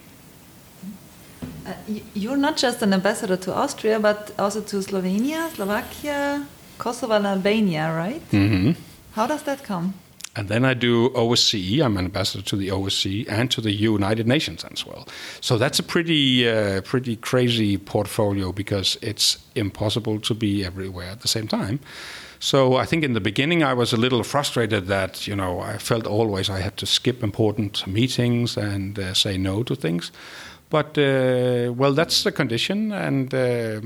[1.66, 1.74] Uh,
[2.14, 6.46] you're not just an ambassador to Austria, but also to Slovenia, Slovakia,
[6.78, 8.22] Kosovo, and Albania, right?
[8.32, 8.74] Mm -hmm.
[9.16, 9.92] How does that come?
[10.38, 11.80] And then I do OSCE.
[11.84, 15.08] I'm an ambassador to the OSCE and to the United Nations as well.
[15.40, 21.22] So that's a pretty, uh, pretty crazy portfolio because it's impossible to be everywhere at
[21.22, 21.80] the same time.
[22.38, 25.78] So I think in the beginning I was a little frustrated that you know I
[25.78, 30.12] felt always I had to skip important meetings and uh, say no to things.
[30.70, 33.80] But uh, well, that's the condition, and uh,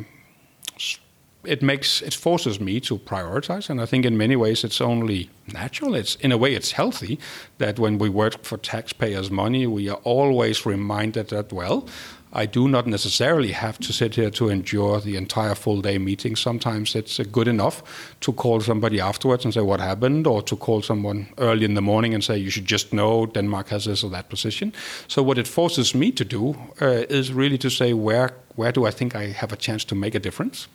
[1.44, 5.28] it makes it forces me to prioritize and i think in many ways it's only
[5.52, 7.18] natural it's in a way it's healthy
[7.58, 11.86] that when we work for taxpayers money we are always reminded that well
[12.34, 16.34] I do not necessarily have to sit here to endure the entire full day meeting.
[16.34, 17.82] Sometimes it's good enough
[18.20, 21.82] to call somebody afterwards and say what happened, or to call someone early in the
[21.82, 24.72] morning and say you should just know Denmark has this or that position.
[25.08, 28.86] So what it forces me to do uh, is really to say where where do
[28.86, 30.68] I think I have a chance to make a difference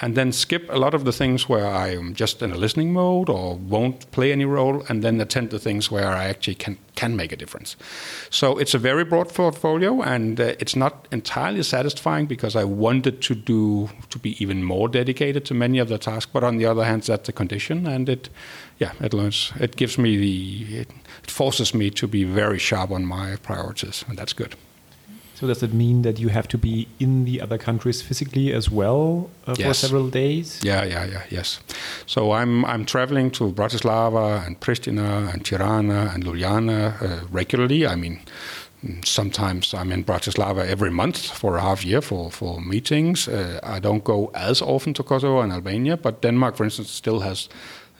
[0.00, 2.92] and then skip a lot of the things where I am just in a listening
[2.92, 6.78] mode or won't play any role, and then attend to things where I actually can
[6.94, 7.76] can make a difference.
[8.30, 13.22] So it's a very broad portfolio, and uh, it's not entirely satisfying because I wanted
[13.22, 16.30] to do to be even more dedicated to many of the tasks.
[16.32, 18.28] But on the other hand, that's the condition, and it,
[18.78, 19.52] yeah, it learns.
[19.60, 24.18] It gives me the, it forces me to be very sharp on my priorities, and
[24.18, 24.54] that's good.
[25.40, 28.70] So does it mean that you have to be in the other countries physically as
[28.70, 30.60] well uh, for several days?
[30.62, 31.60] Yeah, yeah, yeah, yes.
[32.04, 37.86] So I'm I'm traveling to Bratislava and Pristina and Tirana and Ljubljana uh, regularly.
[37.86, 38.20] I mean,
[39.02, 43.26] sometimes I'm in Bratislava every month for a half year for for meetings.
[43.26, 47.20] Uh, I don't go as often to Kosovo and Albania, but Denmark, for instance, still
[47.20, 47.48] has.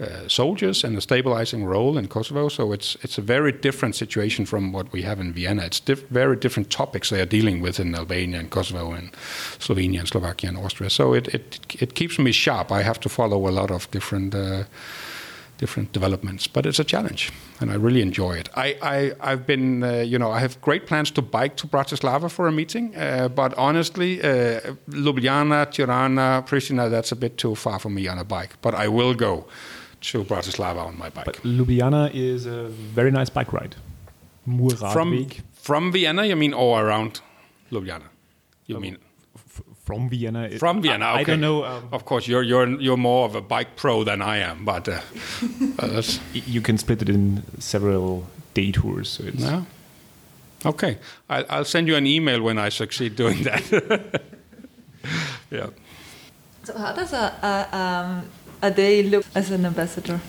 [0.01, 4.47] Uh, soldiers and a stabilizing role in Kosovo, so it's it's a very different situation
[4.47, 5.67] from what we have in Vienna.
[5.67, 9.13] It's diff- very different topics they are dealing with in Albania and Kosovo and
[9.59, 10.89] Slovenia and Slovakia and Austria.
[10.89, 12.73] So it, it it keeps me sharp.
[12.73, 14.65] I have to follow a lot of different uh,
[15.59, 17.31] different developments, but it's a challenge,
[17.61, 18.49] and I really enjoy it.
[18.57, 22.31] I, I I've been uh, you know I have great plans to bike to Bratislava
[22.31, 27.79] for a meeting, uh, but honestly, uh, Ljubljana, Tirana, Pristina, that's a bit too far
[27.79, 28.57] for me on a bike.
[28.63, 29.45] But I will go
[30.01, 31.25] to Bratislava on my bike.
[31.27, 33.75] But Ljubljana is a very nice bike ride.
[34.45, 35.41] from Murradweg.
[35.53, 37.21] from Vienna, you mean, or around
[37.71, 38.09] Ljubljana?
[38.67, 38.97] You Um, mean
[39.85, 40.45] from Vienna.
[40.45, 41.05] It- from Vienna?
[41.05, 41.21] I, Okay.
[41.21, 41.65] I don't know.
[41.65, 44.89] Um, of course, you're you're you're more of a bike pro than I am, but
[44.89, 45.01] uh,
[45.79, 46.03] uh,
[46.47, 48.25] you can split it in several
[48.55, 49.09] day tours.
[49.11, 49.67] So it's no.
[50.65, 50.99] Okay,
[51.29, 53.63] I, I'll send you an email when I succeed doing that.
[55.51, 55.67] yeah.
[56.65, 58.31] So how does a, a, um,
[58.63, 60.21] a day look as an ambassador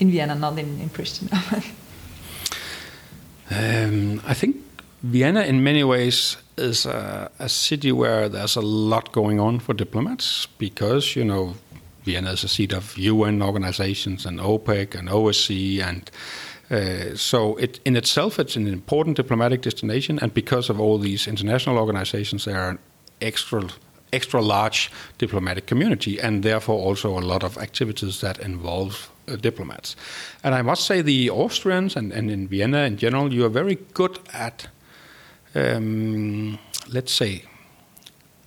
[0.00, 1.64] in Vienna, not in, in Pristina?
[3.54, 4.56] Um, I think
[5.02, 9.74] Vienna, in many ways, is a, a city where there's a lot going on for
[9.74, 11.54] diplomats because, you know,
[12.04, 15.82] Vienna is a seat of UN organizations and OPEC and OSCE.
[15.82, 16.10] And
[16.70, 20.18] uh, so, it, in itself, it's an important diplomatic destination.
[20.20, 22.78] And because of all these international organizations, there are
[23.20, 23.68] extra
[24.12, 29.96] extra large diplomatic community and therefore also a lot of activities that involve uh, diplomats.
[30.44, 33.78] And I must say, the Austrians and, and in Vienna in general, you are very
[33.94, 34.68] good at,
[35.54, 36.58] um,
[36.88, 37.44] let's say,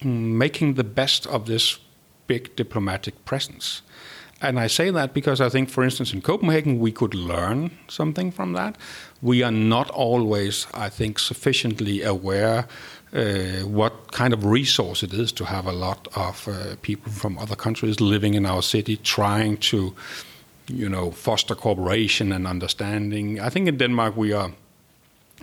[0.04, 1.80] making the best of this
[2.28, 3.82] big diplomatic presence.
[4.42, 8.32] And I say that because I think, for instance, in Copenhagen, we could learn something
[8.32, 8.76] from that.
[9.22, 12.68] We are not always, I think, sufficiently aware
[13.14, 17.38] uh, what kind of resource it is to have a lot of uh, people from
[17.38, 19.96] other countries living in our city trying to,
[20.68, 23.40] you know, foster cooperation and understanding.
[23.40, 24.52] I think in Denmark we are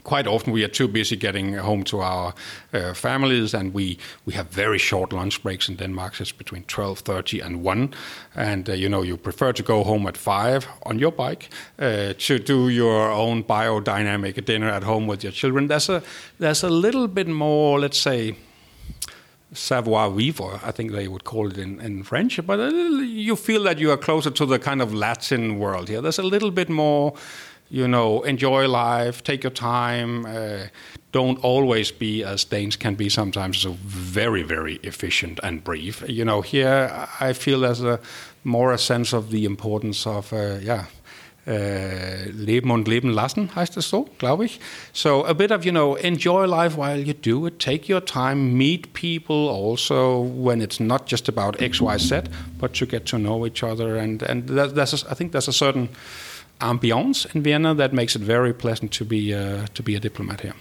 [0.04, 2.34] quite often we are too busy getting home to our
[2.72, 6.20] uh, families and we, we have very short lunch breaks in denmark.
[6.20, 7.94] It's between 12.30 and 1
[8.34, 12.14] and uh, you know you prefer to go home at 5 on your bike uh,
[12.18, 15.68] to do your own biodynamic dinner at home with your children.
[15.68, 16.02] There's a,
[16.38, 18.36] there's a little bit more let's say
[19.52, 23.78] savoir vivre, I think they would call it in, in French, but you feel that
[23.78, 26.00] you are closer to the kind of Latin world here.
[26.00, 27.14] There's a little bit more,
[27.72, 30.66] you know, enjoy life, take your time, uh,
[31.10, 36.04] don't always be, as Danes can be sometimes, so very, very efficient and brief.
[36.06, 37.98] You know, here I feel there's a
[38.44, 40.84] more a sense of the importance of, uh, yeah,
[41.46, 44.60] uh, leben und leben lassen, heißt es so, glaube ich.
[44.92, 47.58] So a bit of, you know, enjoy life while you do it.
[47.58, 52.24] Take your time, meet people also when it's not just about X, Y, Z,
[52.58, 53.96] but to get to know each other.
[53.96, 55.88] And, and that, that's, a, I think there's a certain
[56.62, 60.40] ambiance in Vienna that makes it very pleasant to be, uh, to be a diplomat
[60.40, 60.54] here.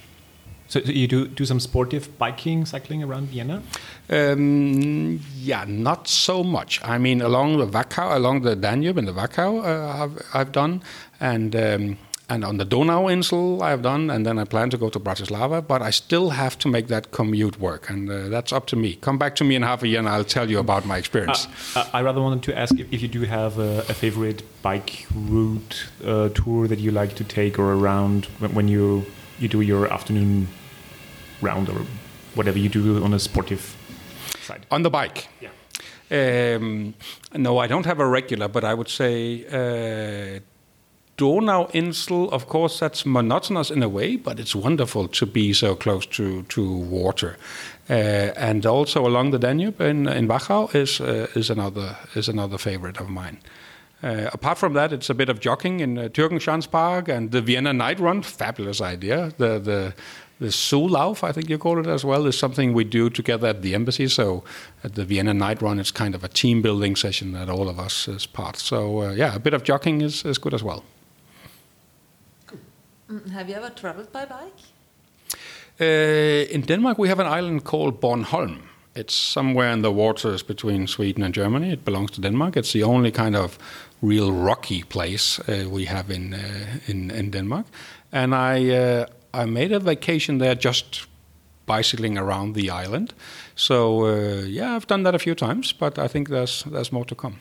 [0.72, 3.62] So you do do some sportive biking, cycling around Vienna?
[4.10, 6.80] Um, yeah, not so much.
[6.82, 10.82] I mean, along the Wachau, along the Danube and the Wachau, uh, I've, I've done,
[11.20, 11.98] and um,
[12.32, 15.62] and on the Donauinsel I've done, and then I plan to go to Bratislava.
[15.72, 18.96] But I still have to make that commute work, and uh, that's up to me.
[19.08, 21.48] Come back to me in half a year, and I'll tell you about my experience.
[21.76, 25.06] Uh, I rather wanted to ask if, if you do have a, a favorite bike
[25.14, 29.06] route uh, tour that you like to take or around when, when you
[29.40, 30.48] you do your afternoon
[31.42, 31.82] round or
[32.36, 33.76] whatever you do on a sportive
[34.48, 34.66] side.
[34.70, 35.28] on the bike.
[35.42, 35.50] Yeah.
[36.12, 36.94] Um,
[37.34, 40.40] no, I don't have a regular, but I would say uh,
[41.22, 46.08] Donauinsel, of course, that's monotonous in a way, but it's wonderful to be so close
[46.08, 46.64] to, to
[47.00, 47.38] water.
[47.90, 47.94] Uh,
[48.50, 53.00] and also along the Danube in, in Wachau is, uh, is, another, is another favorite
[53.00, 53.38] of mine.
[54.04, 56.10] Uh, apart from that, it's a bit of jogging in uh,
[56.72, 58.24] Park and the Vienna Night Run.
[58.24, 59.32] Fabulous idea.
[59.38, 59.94] The the
[60.40, 63.62] the Zoolauf, I think you call it as well, is something we do together at
[63.62, 64.08] the embassy.
[64.08, 64.44] So
[64.84, 67.78] at the Vienna Night Run, it's kind of a team building session that all of
[67.78, 68.58] us is part.
[68.58, 70.84] So uh, yeah, a bit of jogging is, is good as well.
[73.12, 74.60] Mm, have you ever traveled by bike?
[75.80, 78.62] Uh, in Denmark, we have an island called Bornholm.
[78.96, 81.72] It's somewhere in the waters between Sweden and Germany.
[81.72, 82.58] It belongs to Denmark.
[82.58, 83.58] It's the only kind of
[84.02, 86.40] real rocky place uh, we have in, uh,
[86.88, 87.66] in, in Denmark.
[88.12, 91.08] And I uh, I made a vacation there just
[91.66, 93.14] bicycling around the island.
[93.56, 97.06] So uh, yeah, I've done that a few times, but I think there's there's more
[97.06, 97.36] to come.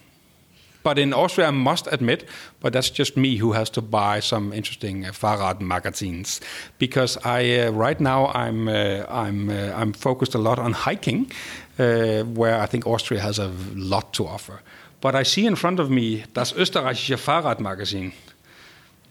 [0.82, 2.24] But in Austria, I must admit,
[2.60, 6.40] but that's just me who has to buy some interesting uh, Fahrrad magazines,
[6.78, 11.30] because I uh, right now I'm uh, I'm uh, I'm focused a lot on hiking,
[11.78, 14.62] uh, where I think Austria has a lot to offer.
[15.00, 18.12] But I see in front of me das österreichische Fahrradmagazin.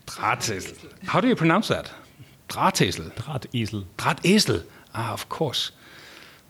[0.06, 0.76] Drahtesel.
[1.06, 1.92] How do you pronounce that?
[2.48, 3.12] Drahtesel.
[3.12, 3.86] Drahtesel.
[3.98, 4.64] Drahtesel.
[4.94, 5.72] Ah, of course.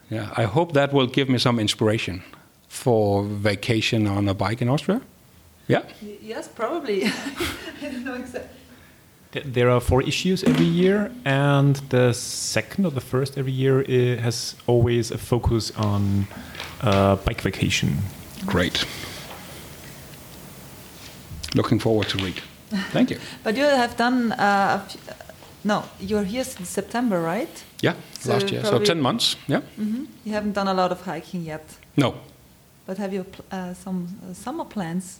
[0.09, 2.23] Yeah, I hope that will give me some inspiration
[2.69, 5.01] for vacation on a bike in Austria.
[5.67, 5.83] Yeah.
[6.21, 7.05] Yes, probably.
[7.81, 8.55] I don't know exactly.
[9.45, 13.83] There are four issues every year, and the second or the first every year
[14.17, 16.27] has always a focus on
[16.81, 17.97] uh, bike vacation.
[18.47, 18.85] Great.
[21.53, 22.41] Looking forward to read.
[22.91, 23.19] Thank you.
[23.43, 24.87] but you have done uh,
[25.63, 27.63] no, you're here since September, right?
[27.81, 28.63] Yeah, so last year.
[28.63, 29.61] So 10 months, yeah.
[29.77, 30.05] Mm -hmm.
[30.23, 31.61] You haven't done a lot of hiking yet?
[31.93, 32.13] No.
[32.89, 35.19] But have you uh, some uh, summer plans?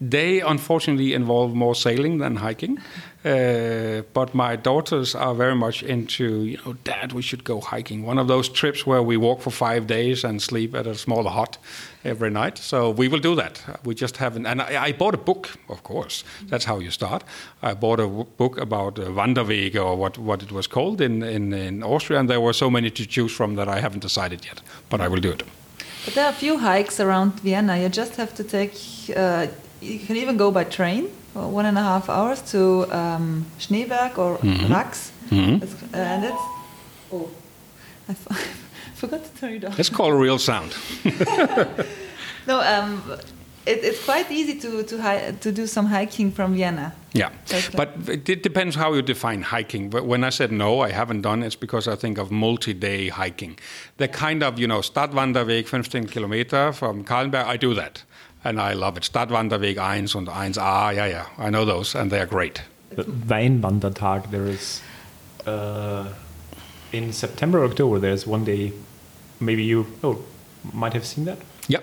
[0.00, 2.78] They unfortunately involve more sailing than hiking,
[3.24, 8.04] uh, but my daughters are very much into, you know, Dad, we should go hiking.
[8.04, 11.28] One of those trips where we walk for five days and sleep at a small
[11.28, 11.56] hut
[12.04, 12.58] every night.
[12.58, 13.62] So we will do that.
[13.84, 14.46] We just haven't.
[14.46, 16.24] And I, I bought a book, of course.
[16.48, 17.22] That's how you start.
[17.62, 21.52] I bought a book about uh, Wanderwege or what, what it was called in, in,
[21.52, 24.62] in Austria, and there were so many to choose from that I haven't decided yet.
[24.90, 25.44] But I will do it.
[26.08, 27.76] But there are a few hikes around Vienna.
[27.76, 28.72] You just have to take.
[29.14, 29.48] Uh,
[29.82, 34.16] you can even go by train for one and a half hours to um, Schneeberg
[34.16, 34.72] or mm -hmm.
[34.72, 35.12] Rax.
[35.30, 35.62] Mm -hmm.
[35.92, 36.44] and it's
[37.10, 37.28] oh,
[38.10, 38.14] I
[38.94, 39.78] forgot to turn it off.
[39.78, 40.72] It's called real sound.
[42.50, 43.02] no, um,
[43.68, 46.92] it, it's quite easy to to, to do some hiking from Vienna.
[47.12, 47.30] Yeah,
[47.74, 49.90] but it depends how you define hiking.
[49.90, 53.58] But when I said no, I haven't done it's because I think of multi-day hiking.
[53.96, 57.44] The kind of you know Stadtwanderweg, 15 kilometer from Kahlenberg.
[57.44, 58.04] I do that
[58.44, 59.02] and I love it.
[59.02, 62.62] Stadtwanderweg 1 und 1a, yeah, yeah, I know those, and they're great.
[62.90, 64.80] The Weinwandertag, there is
[65.46, 66.08] uh,
[66.92, 68.72] in September, October, there's one day,
[69.40, 70.22] maybe you oh,
[70.72, 71.38] might have seen that?
[71.68, 71.80] Yeah.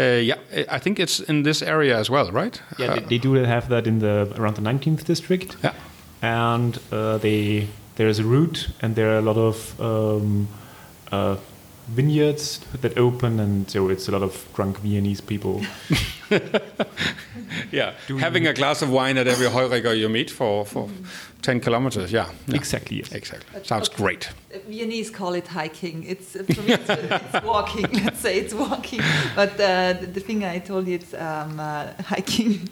[0.00, 0.36] Uh, yeah,
[0.70, 2.62] I think it's in this area as well, right?
[2.78, 5.56] Yeah, uh, they, they, do have that in the around the 19th district.
[5.62, 5.74] Yeah,
[6.22, 10.48] and uh, they there is a route, and there are a lot of um,
[11.12, 11.36] uh,
[11.90, 15.62] vineyards that open, and so it's a lot of drunk Viennese people.
[17.72, 20.88] yeah, having a glass of wine at every Heuriger you meet for, for
[21.42, 22.12] 10 kilometers.
[22.12, 22.56] Yeah, yeah.
[22.56, 22.98] exactly.
[22.98, 23.12] Yes.
[23.12, 23.48] Exactly.
[23.52, 23.96] But Sounds okay.
[23.96, 24.30] great.
[24.68, 26.04] Viennese call it hiking.
[26.04, 27.86] It's for me, it's, it's walking.
[28.04, 29.00] Let's say it's walking.
[29.34, 32.66] But uh, the, the, thing I told you, it's um, uh, hiking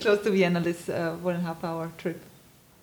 [0.00, 0.60] close to Vienna.
[0.60, 2.20] This uh, one and a half hour trip.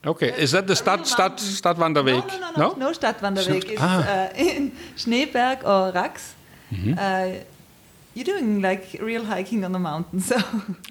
[0.04, 2.28] Okay, is that the Stadt, Stadt, Stadtwanderweg?
[2.28, 3.66] No, no, no, no, no Stadtwanderweg.
[3.70, 4.30] It's ah.
[4.30, 6.34] uh, in Schneeberg or Rax.
[6.72, 6.94] Mm -hmm.
[6.98, 7.44] uh,
[8.14, 10.36] you're doing like real hiking on the mountain, so.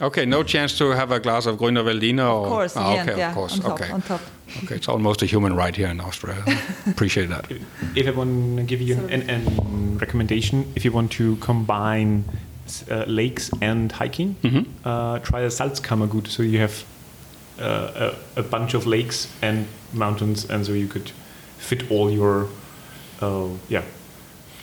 [0.00, 2.22] Okay, no chance to have a glass of Grüner Veltliner?
[2.22, 3.92] Of course, oh, okay, yeah, yeah, of course, on top, okay.
[3.92, 4.20] On top.
[4.62, 6.42] Okay, it's almost a human right here in Austria.
[6.86, 7.50] Appreciate that.
[7.50, 7.62] If,
[7.94, 12.24] if I want to give you an, an, recommendation, if you want to combine
[12.90, 14.64] uh, lakes and hiking, mm -hmm.
[14.84, 16.28] uh, try the Salzkammergut.
[16.28, 16.99] So you have uh,
[17.60, 21.10] a, a, bunch of lakes and mountains, and so you could
[21.58, 22.48] fit all your
[23.20, 23.82] uh, yeah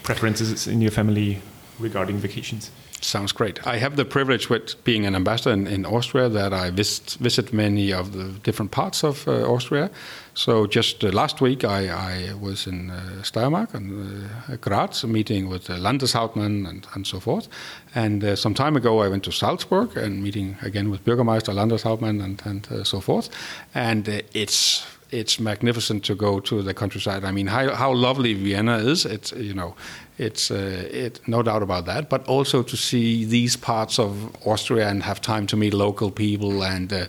[0.04, 1.42] preferences in your family
[1.80, 2.72] regarding vacations.
[3.02, 3.66] Sounds great.
[3.66, 7.54] I have the privilege with being an ambassador in, in Austria that I visit, visit
[7.54, 9.92] many of the different parts of uh, Austria.
[10.34, 15.48] So just uh, last week I, I was in uh, Steiermark and uh, Graz, meeting
[15.48, 17.48] with the Landeshauptmann and, and so forth.
[17.94, 22.24] And uh, some time ago I went to Salzburg and meeting again with Bürgermeister, Landeshauptmann
[22.24, 23.30] and, and uh, so forth.
[23.76, 27.24] And it's it's magnificent to go to the countryside.
[27.24, 29.06] I mean, how, how lovely Vienna is.
[29.06, 29.76] It's you know,
[30.18, 32.10] it's uh, it no doubt about that.
[32.10, 36.64] But also to see these parts of Austria and have time to meet local people
[36.64, 37.06] and uh,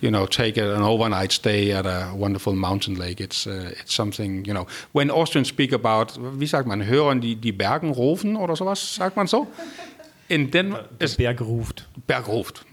[0.00, 3.20] you know take an overnight stay at a wonderful mountain lake.
[3.20, 4.66] It's uh, it's something you know.
[4.92, 9.16] When Austrians speak about, wie sagt man, hören die die Bergen rufen oder sowas, sagt
[9.16, 9.46] man so.
[10.28, 11.88] In Denmark, Der Berg ruft.
[12.06, 12.64] Berghoft.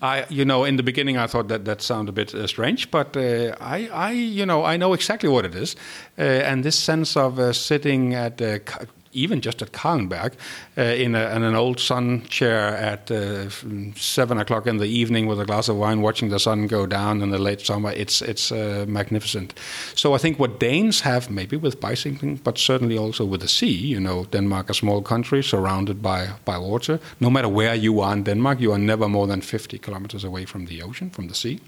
[0.00, 2.90] I, you know, in the beginning I thought that that sounded a bit uh, strange,
[2.90, 5.76] but uh, I, I, you know, I know exactly what it is,
[6.18, 10.34] uh, and this sense of uh, sitting at uh, Ka- even just at Kahlenberg
[10.76, 13.48] uh, in, a, in an old sun chair at uh,
[13.96, 17.22] seven o'clock in the evening with a glass of wine, watching the sun go down
[17.22, 17.92] in the late summer.
[17.92, 19.54] It's it's uh, magnificent.
[19.94, 23.76] So I think what Danes have, maybe with bicycling, but certainly also with the sea.
[23.94, 26.98] You know, Denmark, a small country surrounded by by water.
[27.20, 30.44] No matter where you are in Denmark, you are never more than 50 kilometers away
[30.46, 31.60] from the ocean, from the sea.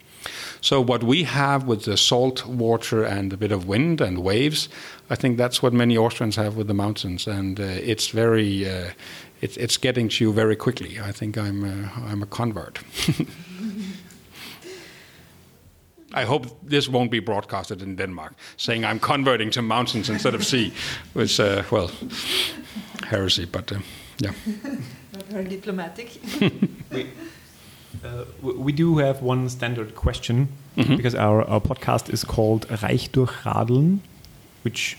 [0.66, 4.68] So what we have with the salt water and a bit of wind and waves,
[5.08, 8.90] I think that's what many Austrians have with the mountains, and uh, it's very, uh,
[9.40, 10.98] it's it's getting to you very quickly.
[10.98, 12.80] I think I'm uh, I'm a convert.
[16.14, 20.44] I hope this won't be broadcasted in Denmark, saying I'm converting to mountains instead of
[20.44, 20.72] sea,
[21.14, 21.92] which uh, well,
[23.08, 23.46] heresy.
[23.46, 23.78] But uh,
[24.18, 24.32] yeah,
[25.30, 26.20] Very diplomatic.
[28.04, 30.96] Uh, we do have one standard question Mhm.
[30.96, 34.00] because our, our podcast is called Reich durch Radeln,
[34.62, 34.96] which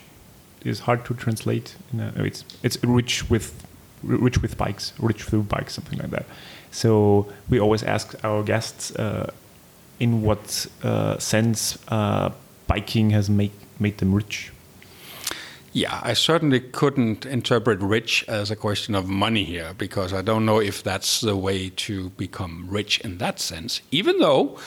[0.66, 1.76] is hard to translate.
[1.94, 3.52] In a, it's it's rich with
[4.04, 6.26] rich with bikes, rich through bikes, something like that.
[6.72, 9.30] So we always ask our guests uh,
[10.00, 12.30] in what uh, sense uh,
[12.68, 14.52] biking has made made them rich.
[15.74, 20.46] Yeah, I certainly couldn't interpret rich as a question of money here because I don't
[20.46, 23.82] know if that's the way to become rich in that sense.
[23.92, 24.58] Even though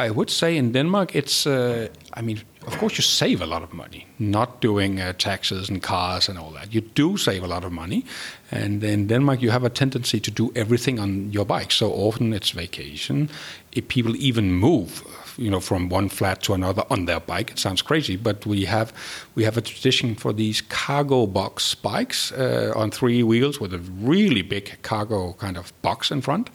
[0.00, 3.62] I would say in Denmark, it's, uh, I mean, of course, you save a lot
[3.62, 6.74] of money not doing uh, taxes and cars and all that.
[6.74, 8.04] You do save a lot of money.
[8.50, 11.72] And in Denmark, you have a tendency to do everything on your bike.
[11.72, 13.28] So often it's vacation.
[13.72, 15.02] If people even move,
[15.36, 17.50] you know, from one flat to another on their bike.
[17.50, 18.92] It sounds crazy, but we have
[19.34, 23.78] we have a tradition for these cargo box bikes uh, on three wheels with a
[23.78, 26.50] really big cargo kind of box in front.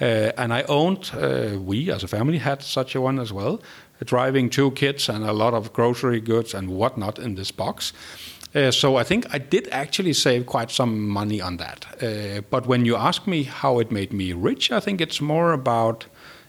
[0.00, 3.60] Uh, and I owned, uh, we as a family had such a one as well,
[4.04, 7.92] driving two kids and a lot of grocery goods and whatnot in this box.
[8.54, 11.86] Uh, so I think I did actually save quite some money on that.
[12.02, 15.52] Uh, but when you ask me how it made me rich, I think it's more
[15.52, 16.06] about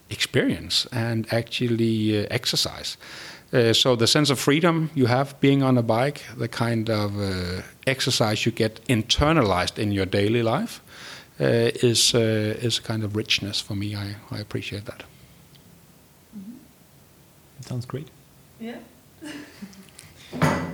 [0.10, 2.98] experience and actually uh, exercise.
[3.54, 7.20] Uh, so the sense of freedom you have being on a bike, the kind of
[7.20, 10.82] uh, exercise you get internalized in your daily life,
[11.40, 13.96] uh, is uh, is a kind of richness for me.
[13.96, 15.04] I, I appreciate that.
[17.60, 18.08] It sounds great.
[18.60, 18.78] Yeah.
[20.42, 20.72] I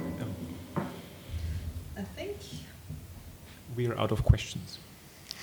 [2.16, 2.38] think.
[3.76, 4.80] We are out of questions.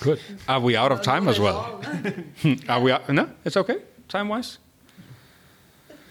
[0.01, 0.19] Good.
[0.49, 1.81] Are we out of time as well?
[2.69, 2.93] Are we?
[2.93, 3.09] Out?
[3.09, 3.77] No, it's okay.
[4.09, 4.59] Time wise.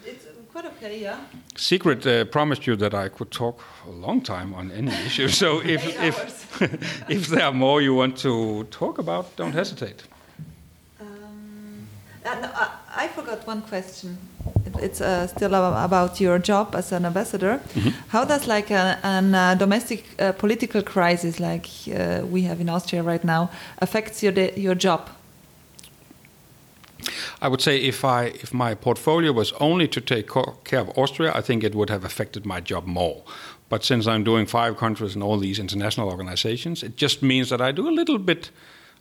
[0.05, 1.17] It's quite okay, yeah.
[1.55, 5.27] Secret uh, promised you that I could talk a long time on any issue.
[5.27, 6.61] So if if
[7.09, 10.03] if there are more you want to talk about, don't hesitate.
[12.25, 14.17] Um, uh, I, I forgot one question.
[14.81, 17.59] It's uh, still about your job as an ambassador.
[18.09, 22.69] How does like a, an uh, domestic uh, political crisis like uh, we have in
[22.69, 23.49] Austria right now
[23.79, 25.09] affects your your job?
[27.41, 30.27] I would say if I if my portfolio was only to take
[30.63, 33.23] care of Austria, I think it would have affected my job more.
[33.69, 37.61] But since I'm doing five countries and all these international organizations, it just means that
[37.61, 38.51] I do a little bit.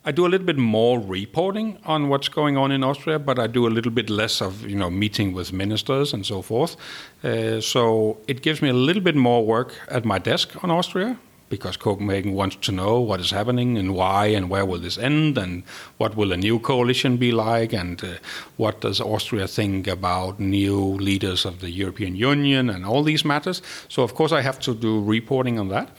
[0.09, 3.47] I do a little bit more reporting on what's going on in Austria, but I
[3.47, 6.77] do a little bit less of you know meeting with ministers and so forth.
[7.23, 11.19] Uh, so it gives me a little bit more work at my desk on Austria
[11.51, 15.37] because Copenhagen wants to know what is happening and why and where will this end
[15.37, 15.63] and
[15.99, 18.15] what will a new coalition be like and uh,
[18.57, 23.61] what does Austria think about new leaders of the European Union and all these matters.
[23.89, 25.91] So of course I have to do reporting on that.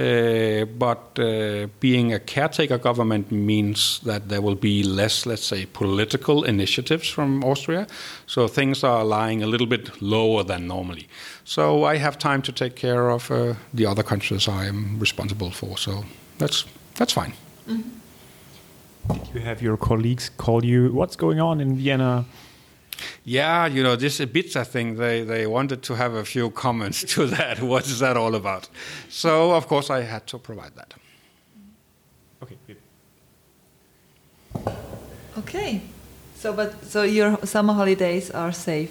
[0.00, 5.66] Uh, but uh, being a caretaker government means that there will be less, let's say,
[5.66, 7.86] political initiatives from Austria.
[8.26, 11.06] So things are lying a little bit lower than normally.
[11.44, 15.50] So I have time to take care of uh, the other countries I am responsible
[15.50, 15.76] for.
[15.76, 16.04] So
[16.38, 17.32] that's that's fine.
[17.66, 20.92] Did you have your colleagues call you?
[20.92, 22.24] What's going on in Vienna?
[23.24, 27.26] Yeah, you know, this Ibiza thing, they, they wanted to have a few comments to
[27.36, 27.60] that.
[27.60, 28.68] What is that all about?
[29.08, 30.94] So, of course, I had to provide that.
[32.42, 32.56] Okay.
[32.66, 32.76] good.
[35.38, 35.82] Okay.
[36.40, 38.90] So, but so your summer holidays are safe.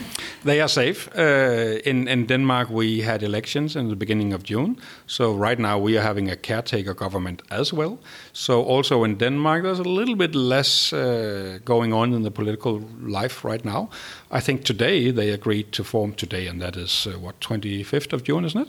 [0.44, 1.08] they are safe.
[1.16, 4.76] Uh, in in Denmark, we had elections in the beginning of June.
[5.06, 7.98] So right now we are having a caretaker government as well.
[8.32, 12.82] So also in Denmark, there's a little bit less uh, going on in the political
[13.00, 13.90] life right now.
[14.30, 18.24] I think today they agreed to form today, and that is uh, what 25th of
[18.24, 18.68] June, isn't it?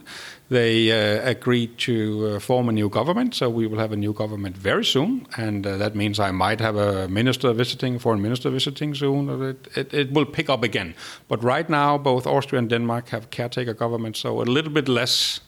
[0.49, 3.33] They uh, agreed to uh, form a new government.
[3.33, 6.59] So we will have a new government very soon, and uh, that means I might
[6.59, 9.41] have a minister visiting, foreign minister visiting soon.
[9.41, 10.93] It, it, it will pick up again.
[11.27, 15.39] But right now, both Austria and Denmark have caretaker governments, so a little bit less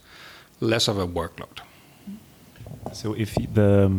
[0.60, 1.60] less of a workload.
[2.94, 3.92] So if the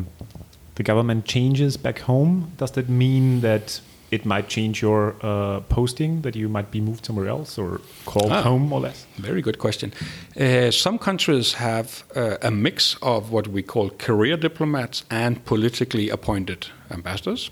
[0.75, 3.81] the government changes back home, does that mean that
[4.11, 8.31] it might change your uh, posting, that you might be moved somewhere else or called
[8.33, 8.43] Ah.
[8.43, 9.07] home or less?
[9.17, 9.93] Very good question.
[10.41, 16.09] Uh, some countries have uh, a mix of what we call career diplomats and politically
[16.11, 17.51] appointed ambassadors.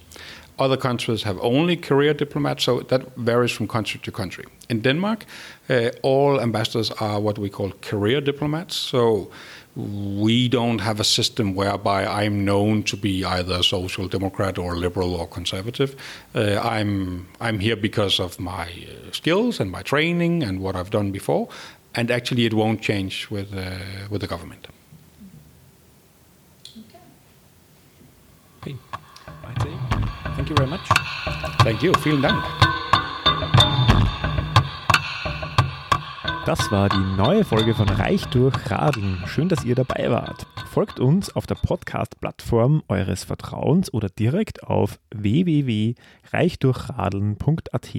[0.58, 4.44] Other countries have only career diplomats, so that varies from country to country.
[4.68, 5.26] In Denmark,
[5.68, 8.74] uh, all ambassadors are what we call career diplomats.
[8.74, 9.30] So
[9.76, 14.76] we don't have a system whereby I'm known to be either a social democrat or
[14.76, 15.94] liberal or conservative.
[16.34, 20.90] Uh, I'm I'm here because of my uh, skills and my training and what I've
[20.90, 21.48] done before.
[21.94, 24.66] And actually, it won't change with uh, with the government.
[28.62, 28.76] Okay.
[29.62, 29.85] Say
[30.46, 30.80] thank you very much.
[31.64, 31.92] Thank you.
[32.02, 32.42] Vielen Dank.
[36.44, 39.24] Das war die neue Folge von Reich durch Radeln.
[39.26, 40.46] Schön, dass ihr dabei wart.
[40.70, 47.90] Folgt uns auf der Podcast-Plattform eures Vertrauens oder direkt auf www.reichdurchradeln.at.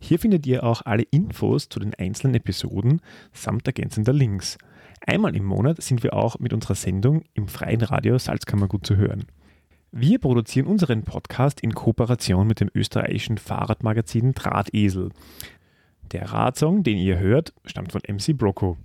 [0.00, 3.00] Hier findet ihr auch alle Infos zu den einzelnen Episoden
[3.32, 4.58] samt ergänzender Links.
[5.06, 9.26] Einmal im Monat sind wir auch mit unserer Sendung im freien Radio Salzkammergut zu hören.
[9.98, 15.08] Wir produzieren unseren Podcast in Kooperation mit dem österreichischen Fahrradmagazin Drahtesel.
[16.12, 18.76] Der Radsong, den ihr hört, stammt von MC Broco.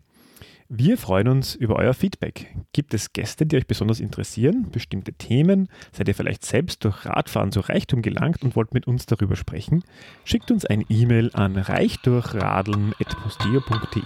[0.69, 2.55] Wir freuen uns über euer Feedback.
[2.71, 5.67] Gibt es Gäste, die euch besonders interessieren, bestimmte Themen?
[5.91, 9.83] Seid ihr vielleicht selbst durch Radfahren zu Reichtum gelangt und wollt mit uns darüber sprechen?
[10.23, 14.01] Schickt uns ein E-Mail an reichdurchradeln.posteo.de.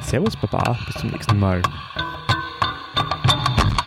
[0.00, 1.62] Servus Baba, bis zum nächsten Mal.